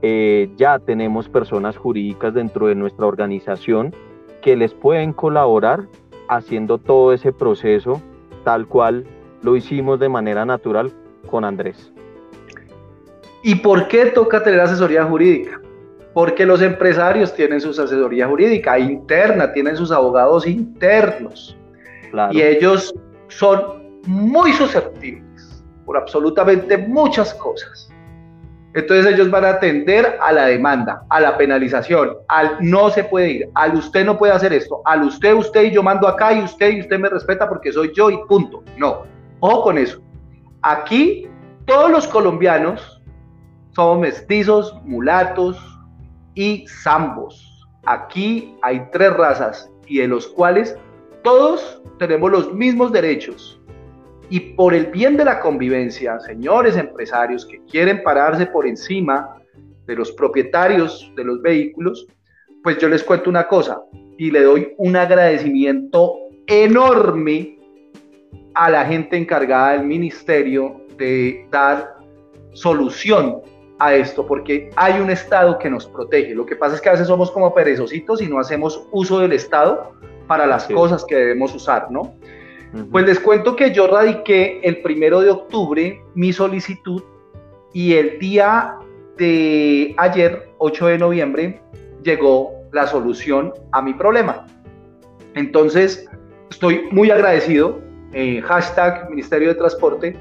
Eh, 0.02 0.50
ya 0.58 0.80
tenemos 0.80 1.30
personas 1.30 1.78
jurídicas 1.78 2.34
dentro 2.34 2.68
de 2.68 2.76
nuestra 2.76 3.06
organización 3.06 3.94
que 4.42 4.56
les 4.56 4.74
pueden 4.74 5.14
colaborar 5.14 5.88
haciendo 6.28 6.78
todo 6.78 7.14
ese 7.14 7.32
proceso 7.32 8.02
tal 8.44 8.68
cual 8.68 9.06
lo 9.44 9.56
hicimos 9.56 10.00
de 10.00 10.10
manera 10.10 10.46
natural 10.46 10.92
con 11.30 11.46
Andrés. 11.46 11.92
¿Y 13.44 13.56
por 13.56 13.88
qué 13.88 14.08
toca 14.08 14.44
tener 14.44 14.60
asesoría 14.60 15.04
jurídica? 15.06 15.60
Porque 16.14 16.46
los 16.46 16.62
empresarios 16.62 17.34
tienen 17.34 17.62
su 17.62 17.70
asesoría 17.70 18.28
jurídica 18.28 18.78
interna, 18.78 19.52
tienen 19.54 19.76
sus 19.76 19.92
abogados 19.92 20.46
internos. 20.46 21.58
Y 22.32 22.42
ellos 22.42 22.94
son 23.30 24.00
muy 24.06 24.52
susceptibles 24.54 25.64
por 25.86 25.98
absolutamente 25.98 26.78
muchas 26.78 27.34
cosas. 27.36 27.91
Entonces 28.74 29.14
ellos 29.14 29.30
van 29.30 29.44
a 29.44 29.50
atender 29.50 30.18
a 30.22 30.32
la 30.32 30.46
demanda, 30.46 31.04
a 31.10 31.20
la 31.20 31.38
penalización, 31.38 32.12
al 32.30 32.58
no 32.62 32.90
se 32.90 33.04
puede 33.04 33.30
ir, 33.30 33.50
al 33.54 33.76
usted 33.76 34.06
no 34.06 34.18
puede 34.18 34.32
hacer 34.32 34.54
esto, 34.54 34.82
al 34.86 35.04
usted, 35.04 35.34
usted 35.34 35.64
y 35.64 35.72
yo 35.72 35.84
mando 35.84 36.08
acá 36.08 36.32
y 36.34 36.42
usted 36.42 36.72
y 36.72 36.80
usted 36.82 36.98
me 36.98 37.10
respeta 37.10 37.50
porque 37.50 37.74
soy 37.74 37.92
yo 37.94 38.10
y 38.10 38.18
punto. 38.30 38.64
No, 38.78 39.04
ojo 39.42 39.64
con 39.64 39.78
eso. 39.78 40.02
Aquí 40.62 41.28
todos 41.66 41.92
los 41.92 42.08
colombianos 42.08 43.02
somos 43.76 44.00
mestizos, 44.00 44.74
mulatos 44.86 45.58
y 46.36 46.66
zambos. 46.68 47.68
Aquí 47.86 48.56
hay 48.62 48.88
tres 48.92 49.14
razas 49.14 49.70
y 49.88 49.98
de 49.98 50.08
los 50.08 50.28
cuales 50.28 50.78
todos 51.24 51.82
tenemos 52.00 52.32
los 52.32 52.54
mismos 52.54 52.92
derechos 52.92 53.61
y 54.32 54.40
por 54.40 54.74
el 54.74 54.86
bien 54.86 55.18
de 55.18 55.26
la 55.26 55.42
convivencia, 55.42 56.18
señores 56.22 56.78
empresarios 56.78 57.46
que 57.46 57.60
quieren 57.70 58.02
pararse 58.02 58.46
por 58.46 58.66
encima 58.66 59.36
de 59.86 59.94
los 59.94 60.10
propietarios 60.14 61.12
de 61.18 61.26
los 61.26 61.42
vehículos, 61.42 62.08
pues 62.64 62.78
yo 62.78 62.88
les 62.88 63.04
cuento 63.04 63.30
una 63.30 63.46
cosa 63.46 63.82
y 64.18 64.32
le 64.32 64.44
doy 64.44 64.74
un 64.78 64.96
agradecimiento 64.96 66.16
enorme 66.48 67.60
a 68.54 68.70
la 68.70 68.86
gente 68.86 69.18
encargada 69.18 69.74
del 69.74 69.84
ministerio 69.86 70.80
de 70.98 71.46
dar 71.52 71.98
solución 72.54 73.42
a 73.80 73.96
esto, 73.96 74.26
porque 74.26 74.70
hay 74.78 75.02
un 75.02 75.10
Estado 75.10 75.60
que 75.60 75.70
nos 75.70 75.88
protege. 75.88 76.34
Lo 76.34 76.46
que 76.46 76.56
pasa 76.56 76.76
es 76.76 76.82
que 76.82 76.88
a 76.88 76.94
veces 76.94 77.08
somos 77.08 77.32
como 77.32 77.54
perezositos 77.54 78.22
y 78.22 78.28
no 78.28 78.40
hacemos 78.40 78.88
uso 78.94 79.20
del 79.20 79.34
Estado 79.34 79.92
para 80.28 80.46
las 80.46 80.68
cosas 80.68 81.04
que 81.04 81.16
debemos 81.16 81.54
usar, 81.54 81.92
¿no? 81.92 82.14
Pues 82.90 83.06
les 83.06 83.20
cuento 83.20 83.56
que 83.56 83.74
yo 83.74 83.88
radiqué 83.88 84.62
el 84.64 84.82
primero 84.82 85.20
de 85.20 85.30
octubre 85.30 86.02
mi 86.16 86.32
solicitud 86.32 87.04
y 87.74 87.94
el 87.94 88.18
día 88.20 88.78
de 89.18 89.94
ayer, 89.98 90.50
8 90.58 90.88
de 90.88 90.98
noviembre, 90.98 91.62
llegó 92.04 92.54
la 92.72 92.88
solución 92.88 93.54
a 93.74 93.82
mi 93.82 93.94
problema. 93.94 94.48
Entonces, 95.36 96.10
estoy 96.50 96.88
muy 96.92 97.12
agradecido. 97.12 97.80
Eh, 98.14 98.42
hashtag 98.42 99.10
Ministerio 99.10 99.50
de 99.50 99.56
Transporte. 99.56 100.18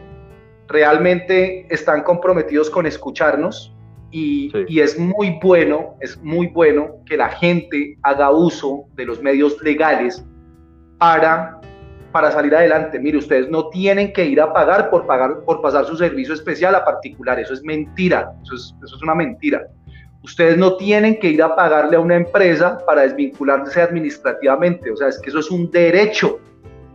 Realmente 0.68 1.66
están 1.70 2.02
comprometidos 2.02 2.68
con 2.68 2.86
escucharnos 2.86 3.74
y, 4.10 4.52
y, 4.68 4.80
es 4.80 4.98
muy 4.98 5.38
bueno, 5.40 5.96
es 6.00 6.20
muy 6.20 6.48
bueno 6.48 6.96
que 7.06 7.16
la 7.16 7.28
gente 7.28 7.96
haga 8.02 8.30
uso 8.30 8.84
de 8.94 9.04
los 9.04 9.22
medios 9.22 9.60
legales 9.62 10.24
para 10.98 11.60
para 12.12 12.30
salir 12.30 12.54
adelante. 12.54 12.98
Mire, 12.98 13.18
ustedes 13.18 13.48
no 13.48 13.68
tienen 13.68 14.12
que 14.12 14.24
ir 14.24 14.40
a 14.40 14.52
pagar 14.52 14.90
por, 14.90 15.06
pagar, 15.06 15.40
por 15.44 15.60
pasar 15.60 15.84
su 15.84 15.96
servicio 15.96 16.34
especial 16.34 16.74
a 16.74 16.84
particular. 16.84 17.38
Eso 17.38 17.54
es 17.54 17.62
mentira. 17.62 18.32
Eso 18.42 18.54
es, 18.54 18.74
eso 18.84 18.96
es 18.96 19.02
una 19.02 19.14
mentira. 19.14 19.66
Ustedes 20.22 20.58
no 20.58 20.76
tienen 20.76 21.18
que 21.18 21.28
ir 21.28 21.42
a 21.42 21.54
pagarle 21.54 21.96
a 21.96 22.00
una 22.00 22.16
empresa 22.16 22.78
para 22.84 23.02
desvincularse 23.02 23.80
administrativamente. 23.80 24.90
O 24.90 24.96
sea, 24.96 25.08
es 25.08 25.18
que 25.18 25.30
eso 25.30 25.38
es 25.38 25.50
un 25.50 25.70
derecho. 25.70 26.40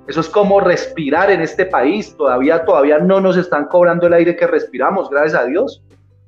Eso 0.07 0.19
es 0.19 0.29
como 0.29 0.59
respirar 0.59 1.31
en 1.31 1.41
este 1.41 1.65
país. 1.65 2.15
Todavía, 2.15 2.63
todavía 2.63 2.99
no 2.99 3.19
nos 3.19 3.37
están 3.37 3.65
cobrando 3.65 4.05
el 4.07 4.13
aire 4.13 4.35
que 4.35 4.45
respiramos, 4.45 5.09
gracias 5.09 5.41
a 5.41 5.45
Dios. 5.45 5.81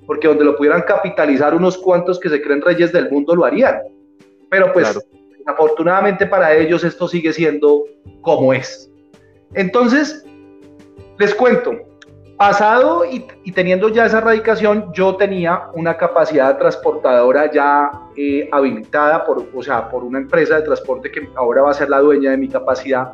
Porque 0.08 0.28
donde 0.28 0.46
lo 0.46 0.56
pudieran 0.56 0.84
capitalizar 0.84 1.54
unos 1.54 1.78
cuantos 1.78 2.20
que 2.20 2.30
se 2.30 2.42
creen 2.42 2.62
reyes 2.62 2.92
del 2.92 3.12
mundo 3.12 3.36
lo 3.36 3.46
harían. 3.46 3.80
Pero 4.50 4.72
pues 4.72 4.98
Afortunadamente 5.48 6.26
para 6.26 6.54
ellos 6.54 6.84
esto 6.84 7.08
sigue 7.08 7.32
siendo 7.32 7.86
como 8.22 8.54
es. 8.54 8.92
Entonces, 9.54 10.26
les 11.18 11.34
cuento, 11.34 11.72
pasado 12.38 13.04
y, 13.06 13.52
teniendo 13.54 13.88
ya 13.88 14.06
esa 14.06 14.20
radicación, 14.20 14.92
yo 14.94 15.16
tenía 15.16 15.70
una 15.74 15.96
capacidad 15.96 16.58
transportadora 16.58 17.50
ya 17.50 17.90
eh, 18.18 18.50
habilitada 18.52 19.26
por, 19.26 19.48
o 19.56 19.64
sea, 19.64 19.90
por 19.90 20.04
una 20.04 20.20
empresa 20.20 20.58
de 20.58 20.64
transporte 20.64 21.10
que 21.10 21.30
ahora 21.36 21.62
va 21.62 21.72
a 21.72 21.74
ser 21.74 21.90
la 21.90 22.00
dueña 22.00 22.32
de 22.32 22.38
mi 22.38 22.50
capacidad. 22.50 23.14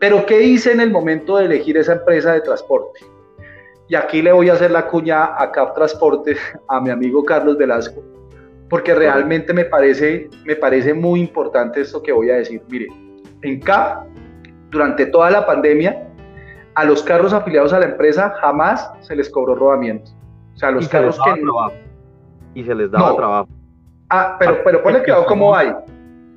Pero 0.00 0.26
¿qué 0.26 0.42
hice 0.42 0.72
en 0.72 0.80
el 0.80 0.90
momento 0.90 1.36
de 1.36 1.44
elegir 1.44 1.76
esa 1.76 1.92
empresa 1.92 2.32
de 2.32 2.40
transporte? 2.40 3.00
Y 3.86 3.94
aquí 3.94 4.20
le 4.20 4.32
voy 4.32 4.50
a 4.50 4.54
hacer 4.54 4.72
la 4.72 4.86
cuña 4.88 5.40
a 5.40 5.50
CAP 5.52 5.76
Transporte, 5.76 6.36
a 6.68 6.80
mi 6.80 6.90
amigo 6.90 7.24
Carlos 7.24 7.56
Velasco 7.56 8.17
porque 8.68 8.94
realmente 8.94 9.52
me 9.52 9.64
parece, 9.64 10.28
me 10.44 10.56
parece 10.56 10.94
muy 10.94 11.20
importante 11.20 11.80
esto 11.80 12.02
que 12.02 12.12
voy 12.12 12.30
a 12.30 12.36
decir. 12.36 12.62
Mire, 12.68 12.86
en 13.42 13.60
CAP, 13.60 14.06
durante 14.70 15.06
toda 15.06 15.30
la 15.30 15.46
pandemia, 15.46 16.06
a 16.74 16.84
los 16.84 17.02
carros 17.02 17.32
afiliados 17.32 17.72
a 17.72 17.78
la 17.78 17.86
empresa 17.86 18.30
jamás 18.40 18.90
se 19.00 19.16
les 19.16 19.30
cobró 19.30 19.54
rodamiento. 19.54 20.10
O 20.54 20.58
sea, 20.58 20.70
los 20.70 20.88
carros 20.88 21.18
que 21.24 21.40
no... 21.40 21.52
Y 22.54 22.64
se 22.64 22.74
les 22.74 22.90
daba 22.90 23.14
trabajo. 23.14 23.48
Ah, 24.10 24.36
pero, 24.38 24.58
pero 24.64 24.82
ponle 24.82 25.02
cuidado 25.02 25.26
cómo 25.26 25.54
hay. 25.54 25.72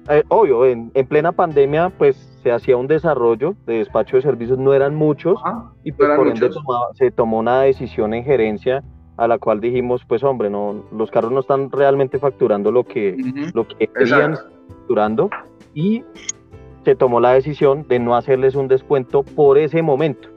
Eh, 0.09 0.23
obvio, 0.29 0.65
en, 0.65 0.91
plena 1.07 1.31
pandemia, 1.31 1.91
pues 1.97 2.15
se 2.43 2.51
hacía 2.51 2.75
un 2.75 2.87
desarrollo 2.87 3.55
de 3.65 3.75
despacho 3.75 4.17
de 4.17 4.23
servicios, 4.23 4.57
no 4.57 4.73
eran 4.73 4.95
muchos, 4.95 5.39
y 5.83 5.91
pues, 5.91 6.09
por 6.15 6.27
ende 6.27 6.49
se 6.93 7.11
tomó 7.11 7.39
una 7.39 7.61
decisión 7.61 8.13
en 8.13 8.23
gerencia 8.23 8.83
a 9.21 9.27
la 9.27 9.37
cual 9.37 9.61
dijimos, 9.61 10.01
pues 10.07 10.23
hombre, 10.23 10.49
no, 10.49 10.83
los 10.91 11.11
carros 11.11 11.31
no 11.31 11.41
están 11.41 11.69
realmente 11.69 12.17
facturando 12.17 12.71
lo 12.71 12.83
que, 12.83 13.15
lo 13.53 13.67
que 13.67 13.85
querían 13.85 14.35
facturando 14.67 15.29
y 15.75 16.03
se 16.83 16.95
tomó 16.95 17.19
la 17.19 17.33
decisión 17.33 17.85
de 17.87 17.99
no 17.99 18.15
hacerles 18.15 18.55
un 18.55 18.67
descuento 18.67 19.21
por 19.21 19.59
ese 19.59 19.83
momento. 19.83 20.27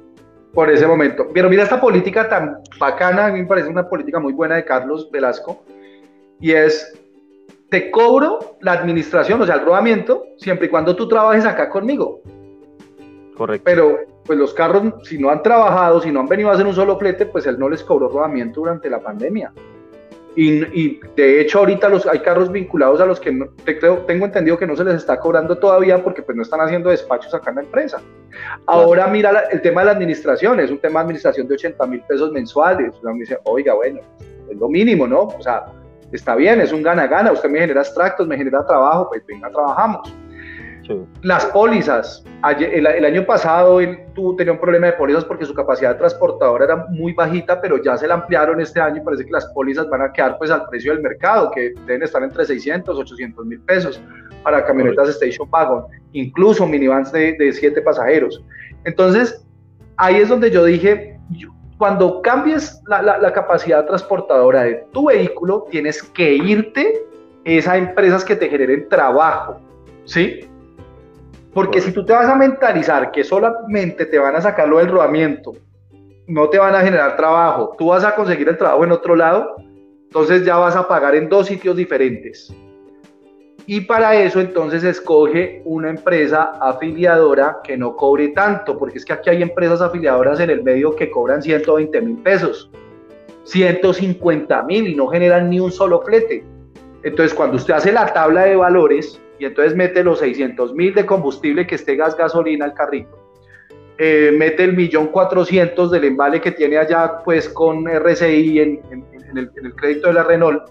Por 0.53 0.69
ese 0.71 0.87
momento. 0.87 1.29
Pero 1.33 1.49
mira 1.49 1.63
esta 1.63 1.81
política 1.81 2.29
tan 2.29 2.59
bacana, 2.79 3.27
a 3.27 3.33
mí 3.33 3.41
me 3.41 3.47
parece 3.47 3.71
una 3.71 3.89
política 3.89 4.21
muy 4.21 4.35
buena 4.35 4.57
de 4.57 4.67
Carlos 4.67 5.11
Velasco, 5.11 5.65
y 6.39 6.53
es, 6.53 7.01
te 7.71 7.91
cobro 7.91 8.59
la 8.61 8.73
administración, 8.73 9.41
o 9.41 9.47
sea, 9.47 9.55
el 9.55 9.65
rodamiento, 9.65 10.25
siempre 10.37 10.67
y 10.67 10.69
cuando 10.69 10.95
tú 10.95 11.09
trabajes 11.09 11.47
acá 11.47 11.71
conmigo. 11.71 12.21
Correcto. 13.35 13.65
Pero 13.65 13.97
pues 14.25 14.39
los 14.39 14.55
carros, 14.55 14.95
si 15.03 15.19
no 15.19 15.31
han 15.31 15.43
trabajado, 15.43 16.01
si 16.01 16.11
no 16.11 16.21
han 16.21 16.27
venido 16.27 16.51
a 16.51 16.55
hacer 16.55 16.67
un 16.67 16.75
solo 16.75 16.99
flete, 16.99 17.27
pues 17.27 17.47
él 17.47 17.59
no 17.59 17.69
les 17.69 17.83
cobró 17.83 18.09
rodamiento 18.09 18.61
durante 18.61 18.89
la 18.89 19.01
pandemia. 19.01 19.53
Y, 20.37 20.99
de 21.15 21.41
hecho 21.41 21.61
ahorita 21.61 21.89
los, 21.89 22.07
hay 22.07 22.19
carros 22.19 22.51
vinculados 22.51 23.01
a 23.01 23.07
los 23.07 23.21
que 23.21 23.31
no, 23.31 23.47
te, 23.65 23.79
creo, 23.79 23.99
tengo 23.99 24.25
entendido 24.25 24.59
que 24.59 24.67
no 24.67 24.75
se 24.75 24.83
les 24.83 24.97
está 24.97 25.21
cobrando 25.21 25.57
todavía 25.57 26.03
porque 26.03 26.23
pues 26.23 26.37
no 26.37 26.43
están 26.43 26.61
haciendo 26.61 26.91
despachos 26.91 27.33
acá 27.35 27.51
en 27.51 27.57
la 27.57 27.63
empresa. 27.63 28.01
Ahora 28.67 29.07
mira 29.07 29.45
el 29.53 29.63
tema 29.63 29.83
de 29.83 29.87
la 29.87 29.93
administración, 29.93 30.59
es 30.59 30.73
un 30.73 30.79
tema 30.79 31.01
de 31.01 31.05
administración 31.05 31.47
de 31.47 31.55
80 31.55 31.87
mil 31.87 32.01
pesos 32.01 32.33
mensuales. 32.33 32.95
Uno 33.01 33.13
me 33.13 33.21
dice, 33.21 33.39
oiga, 33.45 33.75
bueno, 33.75 34.01
es 34.51 34.57
lo 34.57 34.69
mínimo, 34.69 35.07
¿no? 35.07 35.21
O 35.21 35.41
sea, 35.41 35.67
está 36.11 36.35
bien, 36.35 36.61
es 36.61 36.73
un 36.73 36.83
gana-gana, 36.83 37.31
usted 37.31 37.49
me 37.49 37.61
genera 37.61 37.83
extractos, 37.83 38.27
me 38.27 38.37
genera 38.37 38.67
trabajo, 38.67 39.09
pues 39.11 39.25
venga, 39.27 39.49
trabajamos. 39.51 40.13
Las 41.23 41.47
pólizas, 41.47 42.25
el, 42.59 43.05
año 43.05 43.25
pasado 43.25 43.81
él 43.81 43.99
tuvo, 44.15 44.37
tenía 44.37 44.53
un 44.53 44.61
problema 44.61 44.87
de 44.87 44.93
pólizas 44.95 45.25
porque 45.25 45.47
su 45.47 45.55
capacidad 45.55 45.97
transportadora 45.97 46.65
era 46.65 46.87
muy 46.91 47.13
bajita, 47.13 47.61
pero 47.61 47.83
ya 47.83 47.97
se 47.97 48.07
la 48.07 48.15
ampliaron 48.15 48.61
este 48.61 48.81
año 48.81 48.99
y 48.99 49.01
parece 49.01 49.25
que 49.25 49.31
las 49.31 49.47
pólizas 49.47 49.89
van 49.89 50.03
a 50.03 50.13
quedar 50.13 50.37
pues 50.39 50.51
al 50.51 50.67
precio 50.69 50.93
del 50.93 51.03
mercado, 51.03 51.51
que 51.51 51.73
deben 51.87 52.03
estar 52.03 52.23
entre 52.23 52.45
600, 52.45 52.99
800 52.99 53.47
mil 53.47 53.61
pesos 53.61 54.01
para 54.43 54.65
camionetas 54.65 55.09
Station 55.11 55.49
Wagon, 55.51 55.85
incluso 56.13 56.67
minivans 56.67 57.11
de, 57.13 57.35
de 57.39 57.53
siete 57.53 57.81
pasajeros. 57.81 58.43
Entonces, 58.85 59.45
ahí 59.97 60.17
es 60.17 60.29
donde 60.29 60.51
yo 60.51 60.65
dije, 60.65 61.19
cuando 61.79 62.23
cambies 62.23 62.81
la, 62.87 63.33
capacidad 63.33 63.85
transportadora 63.85 64.63
de 64.63 64.87
tu 64.93 65.09
vehículo, 65.09 65.67
tienes 65.71 66.03
que 66.03 66.35
irte 66.35 67.05
a 67.67 67.77
empresas 67.77 68.25
que 68.25 68.37
te 68.37 68.49
generen 68.49 68.89
trabajo, 68.89 69.61
¿sí? 70.05 70.49
Porque 71.55 71.81
si 71.81 71.93
tú 71.93 72.05
te 72.05 72.13
vas 72.13 72.29
a 72.29 72.35
mentalizar 72.35 73.13
que 73.13 73.23
solamente 73.23 74.07
te 74.07 74.19
van 74.19 74.35
a 74.35 74.41
sacar 74.41 74.69
lo 74.69 74.79
del 74.79 74.89
rodamiento, 74.89 75.53
no 76.27 76.49
te 76.49 76.59
van 76.59 76.75
a 76.75 76.81
generar 76.81 77.17
trabajo, 77.17 77.77
tú 77.79 77.89
vas 77.89 78.05
a 78.05 78.15
conseguir 78.15 78.49
el 78.49 78.59
trabajo 78.59 78.85
en 78.85 78.91
otro 78.91 79.15
lado, 79.15 79.55
entonces 80.05 80.45
ya 80.45 80.57
vas 80.57 80.75
a 80.75 80.89
pagar 80.89 81.15
en 81.15 81.29
dos 81.29 81.47
sitios 81.47 81.77
diferentes. 81.77 82.53
Y 83.67 83.83
para 83.83 84.15
eso 84.17 84.41
entonces 84.41 84.85
escoge 84.85 85.63
una 85.65 85.91
empresa 85.91 86.53
afiliadora 86.61 87.61
que 87.63 87.77
no 87.77 87.97
cobre 87.97 88.29
tanto, 88.29 88.77
porque 88.77 88.99
es 88.99 89.05
que 89.05 89.13
aquí 89.13 89.31
hay 89.31 89.43
empresas 89.43 89.81
afiliadoras 89.81 90.41
en 90.41 90.51
el 90.51 90.63
medio 90.63 90.95
que 90.95 91.11
cobran 91.11 91.41
120 91.41 92.01
mil 92.03 92.17
pesos, 92.19 92.71
150 93.45 94.63
mil 94.65 94.89
y 94.89 94.95
no 94.95 95.07
generan 95.07 95.49
ni 95.49 95.61
un 95.61 95.71
solo 95.71 96.03
flete. 96.03 96.45
Entonces 97.05 97.33
cuando 97.33 97.57
usted 97.57 97.75
hace 97.75 97.93
la 97.93 98.13
tabla 98.13 98.43
de 98.43 98.57
valores 98.57 99.21
y 99.39 99.45
entonces 99.45 99.75
mete 99.75 100.05
los 100.05 100.21
600 100.21 100.75
mil 100.75 100.95
de 100.95 101.07
combustible 101.07 101.67
que 101.67 101.75
esté 101.75 101.97
gas 101.97 102.17
gasolina 102.17 102.65
al 102.65 102.75
carrito, 102.75 103.19
eh, 103.99 104.35
mete 104.37 104.65
el 104.65 104.75
millón 104.75 105.09
cuatrocientos 105.09 105.91
del 105.91 106.05
embale 106.05 106.41
que 106.41 106.53
tiene 106.53 106.79
allá 106.79 107.19
pues 107.25 107.49
con 107.49 107.89
RCI 107.89 108.59
en, 108.61 108.81
el, 109.37 109.51
en 109.57 109.67
el 109.67 109.75
crédito 109.75 110.09
de 110.09 110.15
la 110.15 110.25
Renault, 110.25 110.63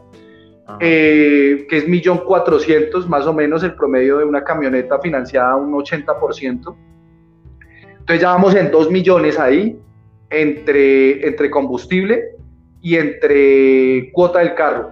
eh, 0.80 1.66
que 1.70 1.78
es 1.78 1.88
millón 1.88 2.20
cuatrocientos 2.20 3.08
más 3.08 3.26
o 3.26 3.34
menos 3.34 3.64
el 3.64 3.76
promedio 3.76 4.18
de 4.18 4.26
una 4.26 4.44
camioneta 4.44 5.00
financiada 5.00 5.56
un 5.56 5.74
80%. 5.74 6.76
Entonces 8.00 8.22
ya 8.22 8.30
vamos 8.30 8.56
en 8.56 8.72
2 8.72 8.92
millones 8.92 9.40
ahí 9.40 9.80
entre, 10.30 11.26
entre 11.26 11.50
combustible 11.50 12.36
y 12.82 12.96
entre 12.96 14.12
cuota 14.12 14.40
del 14.40 14.56
carro. 14.56 14.92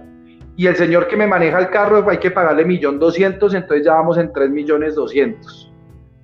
Y 0.56 0.66
el 0.66 0.76
señor 0.76 1.08
que 1.08 1.16
me 1.16 1.26
maneja 1.26 1.58
el 1.58 1.70
carro 1.70 2.08
hay 2.08 2.18
que 2.18 2.30
pagarle 2.30 2.64
millón 2.64 2.98
doscientos, 2.98 3.54
entonces 3.54 3.86
ya 3.86 3.94
vamos 3.94 4.18
en 4.18 4.32
3 4.32 4.50
millones 4.50 4.94
doscientos. 4.94 5.72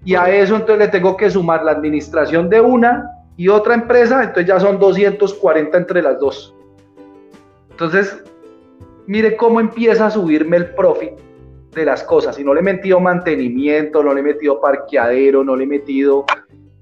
Y 0.05 0.15
a 0.15 0.31
eso 0.31 0.57
entonces 0.57 0.79
le 0.79 0.89
tengo 0.89 1.17
que 1.17 1.31
sumar 1.31 1.65
la 1.65 1.73
administración 1.73 2.49
de 2.49 2.61
una 2.61 3.11
y 3.37 3.49
otra 3.49 3.75
empresa, 3.75 4.23
entonces 4.23 4.47
ya 4.47 4.61
son 4.61 4.79
240 4.79 5.77
entre 5.77 6.03
las 6.03 6.19
dos. 6.19 6.55
Entonces, 7.71 8.23
mire 9.07 9.37
cómo 9.37 9.61
empieza 9.61 10.07
a 10.07 10.11
subirme 10.11 10.57
el 10.57 10.75
profit 10.75 11.13
de 11.75 11.85
las 11.85 12.03
cosas. 12.03 12.39
Y 12.39 12.45
no 12.45 12.53
le 12.53 12.61
he 12.61 12.63
metido 12.63 13.01
mantenimiento, 13.01 14.03
no 14.03 14.13
le 14.13 14.21
he 14.21 14.25
metido 14.25 14.61
parqueadero, 14.61 15.45
no 15.45 15.57
le 15.57 15.65
he 15.65 15.67
metido 15.67 16.25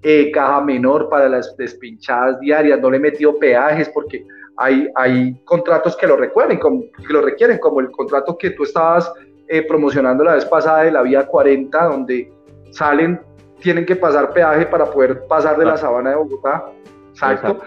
eh, 0.02 0.30
caja 0.30 0.60
menor 0.60 1.08
para 1.08 1.28
las 1.28 1.56
despinchadas 1.56 2.40
diarias, 2.40 2.80
no 2.80 2.90
le 2.90 2.96
he 2.96 3.00
metido 3.00 3.36
peajes 3.38 3.88
porque 3.90 4.26
hay, 4.56 4.88
hay 4.94 5.34
contratos 5.44 5.96
que 5.96 6.06
lo 6.06 6.16
como, 6.60 6.82
que 7.06 7.12
lo 7.12 7.22
requieren, 7.22 7.58
como 7.58 7.80
el 7.80 7.90
contrato 7.90 8.36
que 8.38 8.50
tú 8.50 8.64
estabas 8.64 9.12
eh, 9.48 9.62
promocionando 9.62 10.24
la 10.24 10.34
vez 10.34 10.44
pasada 10.44 10.82
de 10.82 10.92
la 10.92 11.02
vía 11.02 11.26
40, 11.26 11.84
donde 11.84 12.32
salen, 12.70 13.20
tienen 13.60 13.86
que 13.86 13.96
pasar 13.96 14.32
peaje 14.32 14.66
para 14.66 14.86
poder 14.86 15.26
pasar 15.26 15.56
de 15.58 15.64
la 15.64 15.76
sabana 15.76 16.10
de 16.10 16.16
Bogotá. 16.16 16.64
Exacto. 17.10 17.60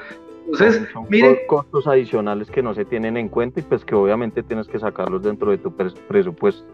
Entonces, 0.45 0.87
son, 0.91 1.05
miren, 1.09 1.37
costos 1.47 1.85
adicionales 1.85 2.49
que 2.49 2.63
no 2.63 2.73
se 2.73 2.83
tienen 2.83 3.17
en 3.17 3.29
cuenta 3.29 3.59
y 3.59 3.63
pues 3.63 3.85
que 3.85 3.93
obviamente 3.93 4.41
tienes 4.41 4.67
que 4.67 4.79
sacarlos 4.79 5.21
dentro 5.21 5.51
de 5.51 5.59
tu 5.59 5.71
presupuesto. 5.71 6.65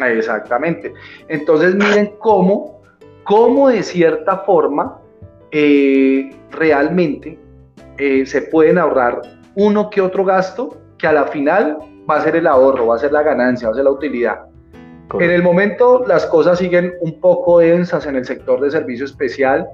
Exactamente. 0.00 0.92
Entonces, 1.28 1.74
miren 1.74 2.14
cómo, 2.18 2.82
cómo 3.24 3.68
de 3.68 3.82
cierta 3.82 4.38
forma 4.38 4.98
eh, 5.52 6.30
realmente 6.50 7.38
eh, 7.98 8.26
se 8.26 8.42
pueden 8.42 8.78
ahorrar 8.78 9.20
uno 9.54 9.90
que 9.90 10.00
otro 10.00 10.24
gasto 10.24 10.76
que 10.98 11.06
a 11.06 11.12
la 11.12 11.26
final 11.26 11.78
va 12.08 12.16
a 12.16 12.22
ser 12.22 12.36
el 12.36 12.46
ahorro, 12.46 12.86
va 12.86 12.96
a 12.96 12.98
ser 12.98 13.12
la 13.12 13.22
ganancia, 13.22 13.68
va 13.68 13.72
a 13.72 13.76
ser 13.76 13.84
la 13.84 13.90
utilidad. 13.90 14.38
En 15.18 15.30
el 15.30 15.42
momento 15.42 16.04
las 16.06 16.26
cosas 16.26 16.58
siguen 16.58 16.92
un 17.00 17.20
poco 17.20 17.60
densas 17.60 18.06
en 18.06 18.16
el 18.16 18.24
sector 18.24 18.60
de 18.60 18.70
servicio 18.70 19.06
especial 19.06 19.66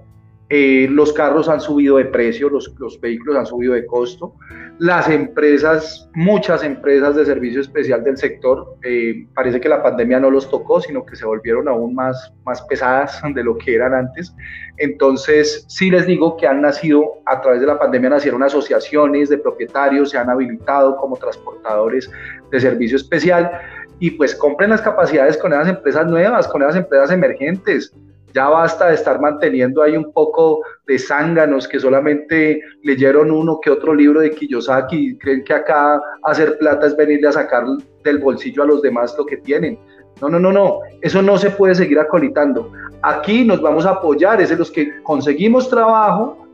eh, 0.50 0.86
los 0.90 1.12
carros 1.12 1.48
han 1.48 1.60
subido 1.60 1.96
de 1.96 2.04
precio, 2.04 2.50
los, 2.50 2.72
los, 2.78 3.00
vehículos 3.00 3.36
han 3.36 3.46
subido 3.46 3.72
de 3.72 3.86
costo. 3.86 4.34
Las 4.80 5.08
empresas, 5.08 6.10
muchas 6.14 6.64
empresas 6.64 7.14
de 7.14 7.24
servicio 7.24 7.60
especial 7.60 8.02
del 8.02 8.16
sector, 8.16 8.76
eh, 8.82 9.24
parece 9.32 9.60
que 9.60 9.68
la 9.68 9.80
pandemia 9.80 10.18
no 10.18 10.30
los 10.30 10.50
tocó, 10.50 10.80
sino 10.80 11.06
que 11.06 11.14
se 11.14 11.24
volvieron 11.24 11.68
aún 11.68 11.94
más, 11.94 12.32
más 12.44 12.60
pesadas 12.62 13.22
de 13.34 13.44
lo 13.44 13.56
que 13.56 13.76
eran 13.76 13.94
antes. 13.94 14.34
Entonces, 14.78 15.64
sí 15.68 15.90
les 15.90 16.06
digo 16.06 16.36
que 16.36 16.48
han 16.48 16.60
nacido, 16.60 17.04
a 17.26 17.40
través 17.40 17.60
de 17.60 17.68
la 17.68 17.78
pandemia 17.78 18.10
nacieron 18.10 18.42
asociaciones 18.42 19.28
de 19.28 19.38
propietarios, 19.38 20.10
se 20.10 20.18
han 20.18 20.28
habilitado 20.28 20.96
como 20.96 21.16
transportadores 21.16 22.10
de 22.50 22.60
servicio 22.60 22.96
especial 22.96 23.52
y 24.00 24.10
pues 24.10 24.34
compren 24.34 24.70
las 24.70 24.82
capacidades 24.82 25.36
con 25.36 25.52
esas 25.52 25.68
empresas 25.68 26.06
nuevas, 26.06 26.48
con 26.48 26.62
esas 26.62 26.74
empresas 26.74 27.12
emergentes 27.12 27.94
ya 28.34 28.48
basta 28.48 28.88
de 28.88 28.94
estar 28.94 29.20
manteniendo 29.20 29.80
ahí 29.82 29.96
un 29.96 30.12
poco 30.12 30.60
de 30.86 30.98
zánganos 30.98 31.68
que 31.68 31.78
solamente 31.78 32.60
leyeron 32.82 33.30
uno 33.30 33.60
que 33.62 33.70
otro 33.70 33.94
libro 33.94 34.20
de 34.20 34.32
Kiyosaki 34.32 35.10
y 35.10 35.18
creen 35.18 35.44
que 35.44 35.54
acá 35.54 36.00
hacer 36.24 36.58
plata 36.58 36.88
es 36.88 36.96
venirle 36.96 37.28
a 37.28 37.32
sacar 37.32 37.64
del 38.02 38.18
bolsillo 38.18 38.64
a 38.64 38.66
los 38.66 38.82
demás 38.82 39.14
lo 39.16 39.24
que 39.24 39.36
tienen. 39.36 39.78
No, 40.20 40.28
no, 40.28 40.40
no, 40.40 40.52
no, 40.52 40.80
eso 41.00 41.22
no 41.22 41.38
se 41.38 41.50
puede 41.50 41.76
seguir 41.76 41.98
acolitando. 41.98 42.72
Aquí 43.02 43.44
nos 43.44 43.62
vamos 43.62 43.86
a 43.86 43.90
apoyar, 43.90 44.40
es 44.40 44.48
de 44.48 44.56
los 44.56 44.70
que 44.70 45.00
conseguimos 45.04 45.70
trabajo, 45.70 46.44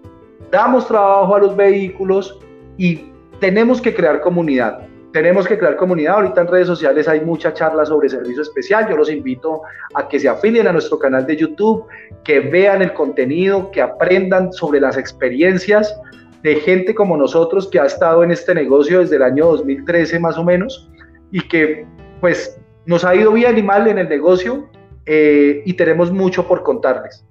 damos 0.50 0.86
trabajo 0.86 1.34
a 1.34 1.38
los 1.38 1.56
vehículos 1.56 2.38
y 2.76 3.06
tenemos 3.40 3.80
que 3.80 3.94
crear 3.94 4.20
comunidad 4.20 4.89
tenemos 5.12 5.46
que 5.46 5.58
crear 5.58 5.76
comunidad. 5.76 6.16
Ahorita 6.16 6.42
en 6.42 6.46
redes 6.46 6.66
sociales 6.66 7.08
hay 7.08 7.20
mucha 7.20 7.52
charla 7.52 7.84
sobre 7.84 8.08
servicio 8.08 8.42
especial. 8.42 8.88
Yo 8.88 8.96
los 8.96 9.10
invito 9.10 9.62
a 9.94 10.08
que 10.08 10.18
se 10.18 10.28
afilien 10.28 10.68
a 10.68 10.72
nuestro 10.72 10.98
canal 10.98 11.26
de 11.26 11.36
YouTube, 11.36 11.84
que 12.24 12.40
vean 12.40 12.82
el 12.82 12.92
contenido, 12.92 13.70
que 13.70 13.82
aprendan 13.82 14.52
sobre 14.52 14.80
las 14.80 14.96
experiencias 14.96 15.98
de 16.42 16.56
gente 16.56 16.94
como 16.94 17.16
nosotros 17.16 17.68
que 17.68 17.78
ha 17.80 17.84
estado 17.84 18.24
en 18.24 18.30
este 18.30 18.54
negocio 18.54 19.00
desde 19.00 19.16
el 19.16 19.22
año 19.22 19.46
2013 19.46 20.18
más 20.20 20.38
o 20.38 20.44
menos 20.44 20.90
y 21.30 21.46
que 21.46 21.86
pues 22.20 22.58
nos 22.86 23.04
ha 23.04 23.14
ido 23.14 23.32
bien 23.32 23.58
y 23.58 23.62
mal 23.62 23.86
en 23.88 23.98
el 23.98 24.08
negocio 24.08 24.68
eh, 25.06 25.62
y 25.64 25.74
tenemos 25.74 26.10
mucho 26.12 26.46
por 26.46 26.62
contarles. 26.62 27.26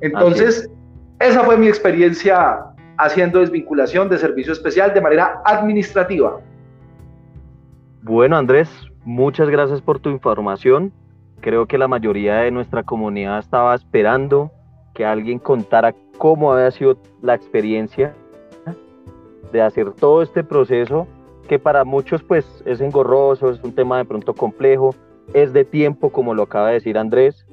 Entonces, 0.00 0.68
esa 1.20 1.42
fue 1.44 1.56
mi 1.56 1.68
experiencia 1.68 2.60
haciendo 2.98 3.40
desvinculación 3.40 4.08
de 4.08 4.18
servicio 4.18 4.52
especial 4.52 4.92
de 4.92 5.00
manera 5.00 5.40
administrativa. 5.44 6.40
Bueno, 8.02 8.38
Andrés, 8.38 8.70
muchas 9.04 9.50
gracias 9.50 9.82
por 9.82 9.98
tu 9.98 10.08
información. 10.08 10.90
Creo 11.42 11.66
que 11.66 11.76
la 11.76 11.86
mayoría 11.86 12.36
de 12.36 12.50
nuestra 12.50 12.82
comunidad 12.82 13.38
estaba 13.38 13.74
esperando 13.74 14.50
que 14.94 15.04
alguien 15.04 15.38
contara 15.38 15.94
cómo 16.16 16.50
había 16.52 16.70
sido 16.70 16.96
la 17.20 17.34
experiencia 17.34 18.14
de 19.52 19.60
hacer 19.60 19.92
todo 19.92 20.22
este 20.22 20.42
proceso 20.42 21.06
que 21.46 21.58
para 21.58 21.84
muchos 21.84 22.22
pues 22.22 22.62
es 22.64 22.80
engorroso, 22.80 23.50
es 23.50 23.62
un 23.62 23.74
tema 23.74 23.98
de 23.98 24.06
pronto 24.06 24.32
complejo, 24.32 24.94
es 25.34 25.52
de 25.52 25.66
tiempo 25.66 26.10
como 26.10 26.34
lo 26.34 26.44
acaba 26.44 26.68
de 26.68 26.74
decir 26.74 26.96
Andrés. 26.96 27.46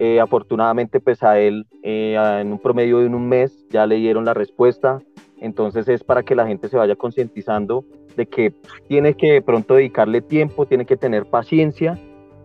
Eh, 0.00 0.18
afortunadamente 0.18 0.98
pues 0.98 1.22
a 1.22 1.38
él 1.38 1.66
eh, 1.84 2.16
en 2.40 2.50
un 2.50 2.58
promedio 2.58 2.98
de 2.98 3.06
un 3.06 3.28
mes 3.28 3.68
ya 3.70 3.86
le 3.86 3.96
dieron 3.96 4.24
la 4.24 4.34
respuesta, 4.34 5.00
entonces 5.42 5.88
es 5.88 6.04
para 6.04 6.22
que 6.22 6.34
la 6.34 6.46
gente 6.46 6.68
se 6.68 6.76
vaya 6.76 6.96
concientizando 6.96 7.84
de 8.16 8.26
que 8.26 8.54
tiene 8.88 9.14
que 9.14 9.32
de 9.32 9.42
pronto 9.42 9.74
dedicarle 9.74 10.22
tiempo, 10.22 10.66
tiene 10.66 10.86
que 10.86 10.96
tener 10.96 11.26
paciencia, 11.26 11.98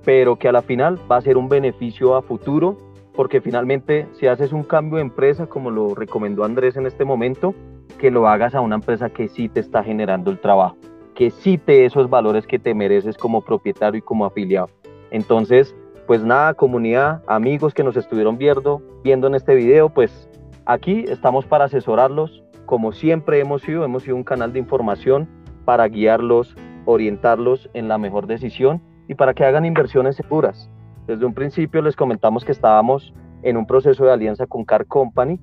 pero 0.04 0.38
que 0.38 0.48
a 0.48 0.52
la 0.52 0.62
final 0.62 1.00
va 1.10 1.18
a 1.18 1.22
ser 1.22 1.38
un 1.38 1.48
beneficio 1.48 2.16
a 2.16 2.22
futuro, 2.22 2.78
porque 3.14 3.42
finalmente 3.42 4.08
si 4.14 4.28
haces 4.28 4.52
un 4.52 4.64
cambio 4.64 4.98
de 4.98 5.04
empresa, 5.04 5.48
como 5.48 5.70
lo 5.70 5.94
recomendó 5.94 6.44
Andrés 6.44 6.76
en 6.76 6.86
este 6.86 7.06
momento, 7.06 7.54
que 8.00 8.12
lo 8.12 8.28
hagas 8.28 8.56
a 8.56 8.62
una 8.62 8.76
empresa 8.76 9.10
que 9.10 9.28
sí 9.28 9.48
te 9.50 9.60
está 9.60 9.84
generando 9.84 10.32
el 10.32 10.40
trabajo, 10.40 10.78
que 11.14 11.30
sí 11.32 11.58
te 11.58 11.86
esos 11.86 12.10
valores 12.10 12.48
que 12.48 12.60
te 12.60 12.74
mereces 12.74 13.18
como 13.18 13.42
propietario 13.42 14.00
y 14.00 14.02
como 14.02 14.26
afiliado. 14.26 14.70
Entonces, 15.12 15.76
pues 16.08 16.24
nada, 16.24 16.54
comunidad, 16.54 17.22
amigos 17.28 17.74
que 17.74 17.84
nos 17.84 17.98
estuvieron 17.98 18.38
viendo, 18.38 18.82
viendo 19.04 19.28
en 19.28 19.36
este 19.36 19.56
video, 19.56 19.90
pues 19.90 20.30
aquí 20.66 21.06
estamos 21.08 21.46
para 21.46 21.66
asesorarlos. 21.66 22.44
Como 22.68 22.92
siempre 22.92 23.40
hemos 23.40 23.62
sido, 23.62 23.86
hemos 23.86 24.04
sido 24.04 24.18
un 24.18 24.26
canal 24.26 24.52
de 24.52 24.60
información 24.60 25.30
para 25.64 25.88
guiarlos, 25.88 26.54
orientarlos 26.84 27.70
en 27.74 27.88
la 27.88 27.98
mejor 27.98 28.28
decisión 28.28 28.82
y 29.08 29.16
para 29.16 29.34
que 29.34 29.46
hagan 29.46 29.64
inversiones 29.64 30.18
seguras. 30.18 30.70
Desde 31.08 31.26
un 31.26 31.34
principio 31.34 31.82
les 31.82 31.96
comentamos 31.96 32.44
que 32.44 32.52
estábamos 32.52 33.14
en 33.42 33.56
un 33.56 33.66
proceso 33.66 34.04
de 34.04 34.12
alianza 34.12 34.48
con 34.48 34.66
Car 34.66 34.86
Company, 34.86 35.40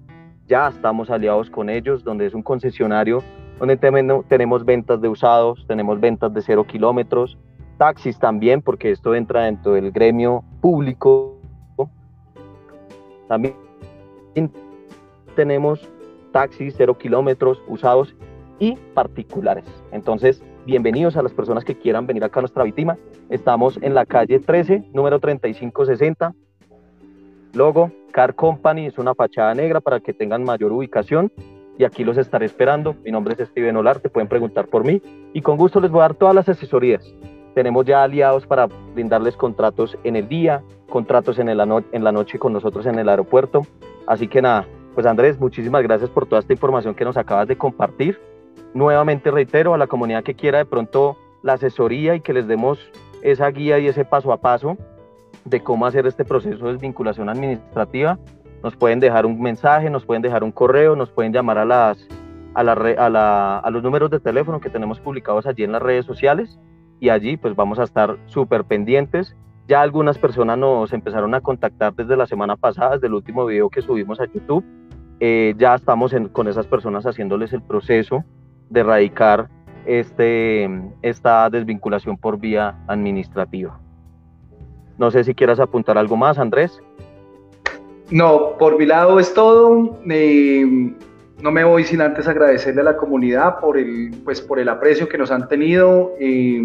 ya 0.46 0.68
estamos 0.68 1.08
aliados 1.08 1.48
con 1.48 1.70
ellos, 1.70 2.04
donde 2.04 2.26
es 2.26 2.34
un 2.34 2.42
concesionario 2.42 3.22
donde 3.58 3.78
tenemos 3.78 4.64
ventas 4.66 5.00
de 5.00 5.08
usados, 5.08 5.64
tenemos 5.66 5.98
ventas 6.00 6.34
de 6.34 6.42
cero 6.42 6.66
kilómetros, 6.66 7.38
taxis 7.78 8.18
también, 8.18 8.60
porque 8.60 8.90
esto 8.90 9.14
entra 9.14 9.44
dentro 9.44 9.72
del 9.72 9.92
gremio 9.92 10.44
público. 10.60 11.38
También 13.28 13.54
tenemos 15.34 15.88
taxis 16.35 16.74
cero 16.76 16.99
kilómetros 16.99 17.62
usados 17.68 18.14
y 18.59 18.76
particulares. 18.93 19.64
Entonces, 19.93 20.43
bienvenidos 20.66 21.16
a 21.16 21.22
las 21.22 21.32
personas 21.32 21.64
que 21.64 21.78
quieran 21.78 22.09
venir 22.09 22.24
acá 22.24 22.41
a 22.41 22.43
nuestra 22.43 22.64
víctima. 22.64 22.99
Estamos 23.30 23.78
en 23.82 23.95
la 23.95 24.05
calle 24.05 24.41
13, 24.41 24.91
número 24.93 25.20
3560. 25.20 26.35
Logo, 27.53 27.93
Car 28.12 28.35
Company, 28.35 28.87
es 28.87 28.99
una 28.99 29.14
fachada 29.14 29.55
negra 29.55 29.80
para 29.80 30.01
que 30.01 30.12
tengan 30.12 30.43
mayor 30.43 30.72
ubicación. 30.72 31.32
Y 31.78 31.85
aquí 31.85 32.03
los 32.03 32.16
estaré 32.18 32.47
esperando. 32.47 32.97
Mi 33.05 33.12
nombre 33.12 33.37
es 33.39 33.49
Steven 33.49 33.76
Olarte, 33.76 34.09
pueden 34.09 34.28
preguntar 34.28 34.66
por 34.66 34.85
mí. 34.85 35.01
Y 35.32 35.41
con 35.41 35.57
gusto 35.57 35.80
les 35.80 35.93
voy 35.93 36.01
a 36.01 36.09
dar 36.09 36.14
todas 36.14 36.35
las 36.35 36.49
asesorías. 36.49 37.05
Tenemos 37.55 37.87
ya 37.87 38.03
aliados 38.03 38.45
para 38.45 38.66
brindarles 38.93 39.37
contratos 39.37 39.97
en 40.03 40.16
el 40.16 40.26
día, 40.26 40.64
contratos 40.89 41.39
en, 41.39 41.49
el, 41.49 41.61
en 41.93 42.03
la 42.03 42.11
noche 42.11 42.41
con 42.41 42.53
nosotros 42.53 42.87
en 42.87 42.99
el 42.99 43.09
aeropuerto. 43.09 43.64
Así 44.07 44.26
que 44.26 44.43
nada, 44.43 44.66
pues 44.95 45.07
Andrés, 45.07 45.38
muchísimas 45.38 45.82
gracias 45.82 46.09
por 46.11 46.26
toda 46.26 46.40
esta 46.40 46.53
información 46.53 46.95
que 46.95 47.05
nos 47.05 47.16
acabas 47.16 47.49
de 47.49 47.59
compartir. 47.59 48.20
Nuevamente 48.72 49.30
reitero 49.30 49.74
a 49.74 49.78
la 49.78 49.86
comunidad 49.86 50.22
que 50.22 50.34
quiera 50.34 50.59
de 50.59 50.64
pronto 50.64 51.16
la 51.42 51.55
asesoría 51.55 52.14
y 52.14 52.20
que 52.20 52.32
les 52.32 52.47
demos 52.47 52.78
esa 53.22 53.49
guía 53.51 53.78
y 53.78 53.88
ese 53.88 54.05
paso 54.05 54.32
a 54.32 54.40
paso 54.40 54.76
de 55.45 55.61
cómo 55.61 55.86
hacer 55.86 56.07
este 56.07 56.24
proceso 56.24 56.66
de 56.66 56.72
desvinculación 56.72 57.28
administrativa. 57.28 58.18
Nos 58.62 58.76
pueden 58.76 59.01
dejar 59.01 59.26
un 59.26 59.40
mensaje, 59.40 59.90
nos 59.90 60.05
pueden 60.05 60.22
dejar 60.22 60.42
un 60.42 60.53
correo, 60.53 60.97
nos 60.97 61.11
pueden 61.11 61.32
llamar 61.32 61.59
a, 61.59 61.64
las, 61.64 62.09
a, 62.55 62.62
la, 62.62 63.59
a, 63.59 63.70
los 63.70 63.82
números 63.82 64.11
de 64.11 64.20
teléfono 64.20 64.61
que 64.61 64.70
tenemos 64.70 65.01
publicados 65.01 65.47
allí 65.47 65.64
en 65.64 65.72
las 65.72 65.82
redes 65.82 66.07
sociales 66.07 66.59
y 67.01 67.11
allí 67.11 67.36
pues 67.36 67.55
vamos 67.55 67.78
a 67.78 67.82
estar 67.82 68.16
súper 68.26 68.64
pendientes. 68.64 69.36
Ya 69.66 69.82
algunas 69.82 70.18
personas 70.18 70.59
nos 70.59 70.92
empezaron 70.92 71.34
a 71.34 71.40
contactar 71.40 71.95
desde 71.95 72.16
la 72.16 72.26
semana 72.26 72.57
pasada, 72.57 72.92
desde 72.92 73.07
el 73.07 73.14
último 73.14 73.45
video 73.47 73.68
que 73.68 73.82
subimos 73.82 74.20
a 74.20 74.26
YouTube 74.26 74.64
eh, 75.20 75.54
ya 75.56 75.74
estamos 75.74 76.14
con 76.32 76.48
esas 76.48 76.66
personas 76.66 77.06
haciéndoles 77.06 77.52
el 77.52 77.62
proceso 77.62 78.24
de 78.70 78.80
erradicar 78.80 79.48
este, 79.86 80.68
esta 81.02 81.48
desvinculación 81.50 82.16
por 82.16 82.38
vía 82.38 82.76
administrativa. 82.86 83.78
No 84.98 85.10
sé 85.10 85.24
si 85.24 85.34
quieras 85.34 85.60
apuntar 85.60 85.98
algo 85.98 86.16
más, 86.16 86.38
Andrés. 86.38 86.80
No, 88.10 88.56
por 88.58 88.78
mi 88.78 88.86
lado 88.86 89.18
es 89.18 89.32
todo. 89.34 89.98
no 90.04 91.50
me 91.50 91.64
voy 91.64 91.84
sin 91.84 92.00
antes 92.00 92.28
agradecerle 92.28 92.82
a 92.82 92.84
la 92.84 92.96
comunidad 92.96 93.58
por 93.60 93.78
el, 93.78 94.10
pues, 94.24 94.40
por 94.40 94.58
el 94.58 94.68
aprecio 94.68 95.08
que 95.08 95.18
nos 95.18 95.30
han 95.30 95.48
tenido. 95.48 96.12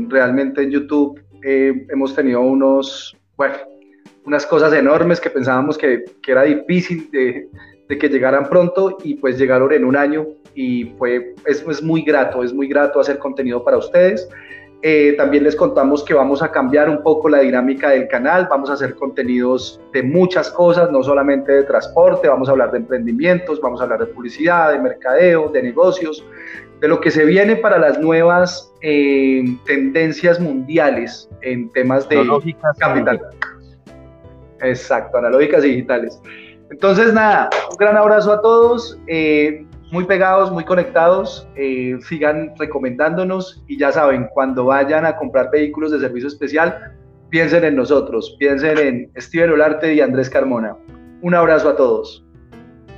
realmente 0.09 0.63
en 0.63 0.71
YouTube 0.71 1.21
eh, 1.43 1.85
hemos 1.89 2.15
tenido 2.15 2.41
unos, 2.41 3.17
bueno, 3.37 3.55
unas 4.25 4.45
cosas 4.45 4.73
enormes 4.73 5.19
que 5.19 5.29
pensábamos 5.29 5.77
que, 5.77 6.03
que 6.21 6.31
era 6.31 6.43
difícil 6.43 7.09
de, 7.11 7.49
de 7.89 7.97
que 7.97 8.07
llegaran 8.07 8.47
pronto 8.47 8.97
y 9.03 9.15
pues 9.15 9.37
llegaron 9.37 9.73
en 9.73 9.83
un 9.83 9.97
año 9.97 10.27
y 10.53 10.85
fue, 10.97 11.33
es, 11.45 11.65
es 11.67 11.81
muy 11.81 12.03
grato, 12.03 12.43
es 12.43 12.53
muy 12.53 12.67
grato 12.67 12.99
hacer 12.99 13.17
contenido 13.17 13.63
para 13.63 13.77
ustedes. 13.77 14.29
Eh, 14.81 15.15
también 15.17 15.43
les 15.43 15.57
contamos 15.57 16.05
que 16.05 16.13
vamos 16.13 16.41
a 16.41 16.51
cambiar 16.51 16.87
un 16.87 17.03
poco 17.03 17.27
la 17.27 17.39
dinámica 17.39 17.89
del 17.89 18.07
canal, 18.07 18.47
vamos 18.49 18.69
a 18.69 18.73
hacer 18.73 18.95
contenidos 18.95 19.81
de 19.91 20.03
muchas 20.03 20.49
cosas, 20.51 20.89
no 20.89 21.03
solamente 21.03 21.51
de 21.51 21.63
transporte, 21.63 22.29
vamos 22.29 22.47
a 22.47 22.51
hablar 22.51 22.71
de 22.71 22.77
emprendimientos, 22.77 23.59
vamos 23.59 23.81
a 23.81 23.83
hablar 23.83 23.99
de 23.99 24.05
publicidad, 24.05 24.71
de 24.71 24.79
mercadeo, 24.79 25.49
de 25.49 25.63
negocios, 25.63 26.23
de 26.79 26.87
lo 26.87 27.01
que 27.01 27.11
se 27.11 27.25
viene 27.25 27.57
para 27.57 27.77
las 27.77 27.99
nuevas 27.99 28.71
eh, 28.81 29.43
tendencias 29.65 30.39
mundiales 30.39 31.27
en 31.41 31.69
temas 31.71 32.07
de 32.07 32.25
capital. 32.77 33.19
Exacto, 34.61 35.17
analógicas 35.17 35.63
digitales. 35.63 36.21
Entonces, 36.71 37.13
nada, 37.13 37.49
un 37.71 37.77
gran 37.77 37.97
abrazo 37.97 38.31
a 38.31 38.41
todos, 38.41 38.99
eh, 39.07 39.65
muy 39.91 40.05
pegados, 40.05 40.51
muy 40.51 40.63
conectados, 40.63 41.47
eh, 41.55 41.97
sigan 42.01 42.53
recomendándonos 42.57 43.63
y 43.67 43.77
ya 43.77 43.91
saben, 43.91 44.27
cuando 44.33 44.65
vayan 44.65 45.05
a 45.05 45.15
comprar 45.17 45.49
vehículos 45.51 45.91
de 45.91 45.99
servicio 45.99 46.27
especial, 46.27 46.93
piensen 47.29 47.63
en 47.63 47.75
nosotros, 47.75 48.35
piensen 48.37 48.77
en 48.77 49.11
Steven 49.17 49.51
Olarte 49.51 49.93
y 49.93 50.01
Andrés 50.01 50.29
Carmona. 50.29 50.75
Un 51.21 51.33
abrazo 51.33 51.69
a 51.69 51.75
todos. 51.75 52.25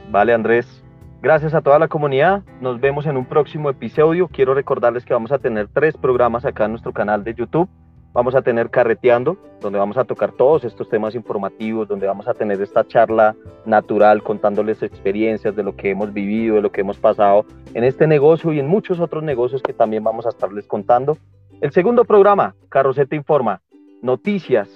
Vale, 0.10 0.34
Andrés. 0.34 0.84
Gracias 1.22 1.54
a 1.54 1.62
toda 1.62 1.80
la 1.80 1.88
comunidad. 1.88 2.42
Nos 2.60 2.82
vemos 2.82 3.06
en 3.06 3.16
un 3.16 3.26
próximo 3.26 3.70
episodio. 3.70 4.28
Quiero 4.28 4.54
recordarles 4.54 5.06
que 5.06 5.14
vamos 5.14 5.32
a 5.32 5.38
tener 5.38 5.68
tres 5.68 5.96
programas 5.96 6.46
acá 6.46 6.66
en 6.66 6.72
nuestro 6.72 6.94
canal 6.94 7.24
de 7.24 7.36
YouTube. 7.36 7.70
Vamos 8.14 8.36
a 8.36 8.41
tener 8.41 8.70
Carreteando, 8.70 9.38
donde 9.62 9.80
vamos 9.80 9.97
a 9.97 10.03
tocar 10.03 10.34
todos 10.34 10.66
estos 10.66 10.89
temas 10.89 11.16
informativos, 11.16 11.88
donde 11.88 12.07
vamos 12.07 12.28
a 12.28 12.34
tener 12.34 12.62
esta 12.62 12.86
charla 12.86 13.36
natural 13.66 14.22
contándoles 14.22 14.84
experiencias 14.84 15.55
de 15.55 15.64
lo 15.64 15.78
que 15.78 15.91
hemos 15.91 16.12
vivido, 16.12 16.55
de 16.55 16.62
lo 16.62 16.72
que 16.74 16.82
hemos 16.82 16.97
pasado 16.97 17.45
en 17.74 17.86
este 17.86 18.07
negocio 18.07 18.51
y 18.51 18.59
en 18.59 18.68
muchos 18.68 18.99
otros 18.99 19.24
negocios 19.24 19.62
que 19.62 19.72
también 19.72 20.03
vamos 20.03 20.26
a 20.26 20.30
estarles 20.30 20.68
contando. 20.68 21.18
El 21.62 21.72
segundo 21.72 22.03
programa, 22.03 22.53
Carroceta 22.68 23.16
Informa, 23.16 23.62
noticias 24.01 24.68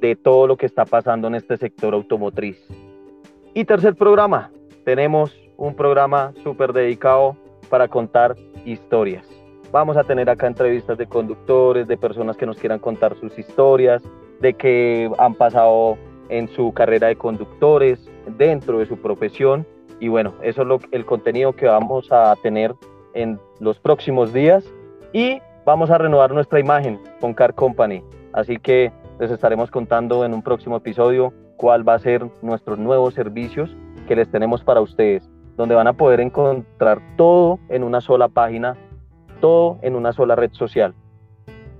de 0.00 0.16
todo 0.16 0.46
lo 0.46 0.56
que 0.56 0.66
está 0.66 0.86
pasando 0.86 1.28
en 1.28 1.34
este 1.34 1.58
sector 1.58 1.92
automotriz. 1.92 2.56
Y 3.52 3.66
tercer 3.66 3.96
programa, 3.96 4.50
tenemos 4.86 5.36
un 5.58 5.74
programa 5.74 6.32
súper 6.42 6.72
dedicado 6.72 7.36
para 7.68 7.88
contar 7.88 8.34
historias. 8.64 9.41
Vamos 9.72 9.96
a 9.96 10.04
tener 10.04 10.28
acá 10.28 10.46
entrevistas 10.46 10.98
de 10.98 11.06
conductores, 11.06 11.88
de 11.88 11.96
personas 11.96 12.36
que 12.36 12.44
nos 12.44 12.58
quieran 12.58 12.78
contar 12.78 13.16
sus 13.16 13.38
historias, 13.38 14.02
de 14.40 14.52
que 14.52 15.10
han 15.16 15.34
pasado 15.34 15.96
en 16.28 16.46
su 16.48 16.74
carrera 16.74 17.06
de 17.06 17.16
conductores, 17.16 18.06
dentro 18.36 18.80
de 18.80 18.86
su 18.86 18.98
profesión. 18.98 19.66
Y 19.98 20.08
bueno, 20.08 20.34
eso 20.42 20.60
es 20.60 20.68
lo, 20.68 20.78
el 20.90 21.06
contenido 21.06 21.54
que 21.54 21.64
vamos 21.64 22.12
a 22.12 22.36
tener 22.42 22.74
en 23.14 23.40
los 23.60 23.78
próximos 23.78 24.34
días. 24.34 24.62
Y 25.14 25.40
vamos 25.64 25.88
a 25.88 25.96
renovar 25.96 26.32
nuestra 26.32 26.60
imagen 26.60 27.00
con 27.18 27.32
Car 27.32 27.54
Company. 27.54 28.04
Así 28.34 28.58
que 28.58 28.92
les 29.18 29.30
estaremos 29.30 29.70
contando 29.70 30.26
en 30.26 30.34
un 30.34 30.42
próximo 30.42 30.76
episodio 30.76 31.32
cuál 31.56 31.88
va 31.88 31.94
a 31.94 31.98
ser 31.98 32.26
nuestros 32.42 32.78
nuevos 32.78 33.14
servicios 33.14 33.74
que 34.06 34.16
les 34.16 34.30
tenemos 34.30 34.62
para 34.62 34.82
ustedes, 34.82 35.26
donde 35.56 35.74
van 35.74 35.86
a 35.86 35.94
poder 35.94 36.20
encontrar 36.20 37.00
todo 37.16 37.58
en 37.70 37.84
una 37.84 38.02
sola 38.02 38.28
página 38.28 38.76
todo 39.42 39.78
en 39.82 39.96
una 39.96 40.14
sola 40.14 40.36
red 40.36 40.52
social. 40.52 40.94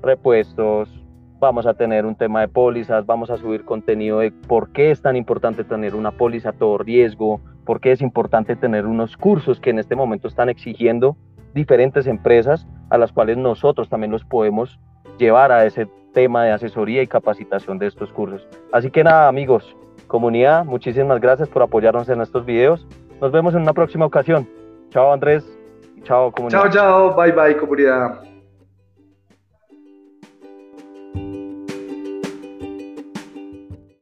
Repuestos, 0.03 0.91
vamos 1.39 1.65
a 1.65 1.75
tener 1.75 2.05
un 2.05 2.17
tema 2.17 2.41
de 2.41 2.49
pólizas, 2.49 3.07
vamos 3.07 3.31
a 3.31 3.39
subir 3.39 3.65
contenido 3.65 4.19
de 4.19 4.33
por 4.33 4.73
qué 4.73 4.91
es 4.91 5.01
tan 5.01 5.17
importante 5.17 5.65
tener 5.65 5.95
una 5.95 6.11
póliza 6.11 6.51
a 6.51 6.53
todo 6.53 6.77
riesgo, 6.77 7.41
por 7.65 7.81
qué 7.81 7.93
es 7.93 8.03
importante 8.03 8.57
tener 8.57 8.85
unos 8.85 9.17
cursos 9.17 9.61
que 9.61 9.71
en 9.71 9.79
este 9.79 9.95
momento 9.95 10.27
están 10.27 10.49
exigiendo 10.49 11.17
diferentes 11.55 12.07
empresas 12.07 12.67
a 12.91 12.99
las 12.99 13.13
cuales 13.13 13.39
nosotros 13.39 13.89
también 13.89 14.11
los 14.11 14.25
podemos 14.25 14.81
llevar 15.19 15.53
a 15.53 15.65
ese 15.65 15.87
tema 16.13 16.45
de 16.45 16.51
asesoría 16.51 17.01
y 17.01 17.07
capacitación 17.07 17.79
de 17.79 17.87
estos 17.87 18.13
cursos. 18.13 18.47
Así 18.73 18.91
que 18.91 19.05
nada, 19.05 19.29
amigos, 19.29 19.77
comunidad, 20.09 20.65
muchísimas 20.65 21.21
gracias 21.21 21.49
por 21.49 21.63
apoyarnos 21.63 22.09
en 22.09 22.23
estos 22.23 22.45
videos. 22.45 22.87
Nos 23.21 23.31
vemos 23.31 23.55
en 23.55 23.63
una 23.63 23.73
próxima 23.73 24.05
ocasión. 24.05 24.49
Chao, 24.91 25.13
Andrés. 25.13 25.62
Chao, 26.05 26.31
comunidad. 26.31 26.63
Chao, 26.63 26.71
chao. 26.71 27.17
Bye, 27.17 27.33
bye, 27.33 27.55
comunidad. 27.55 28.32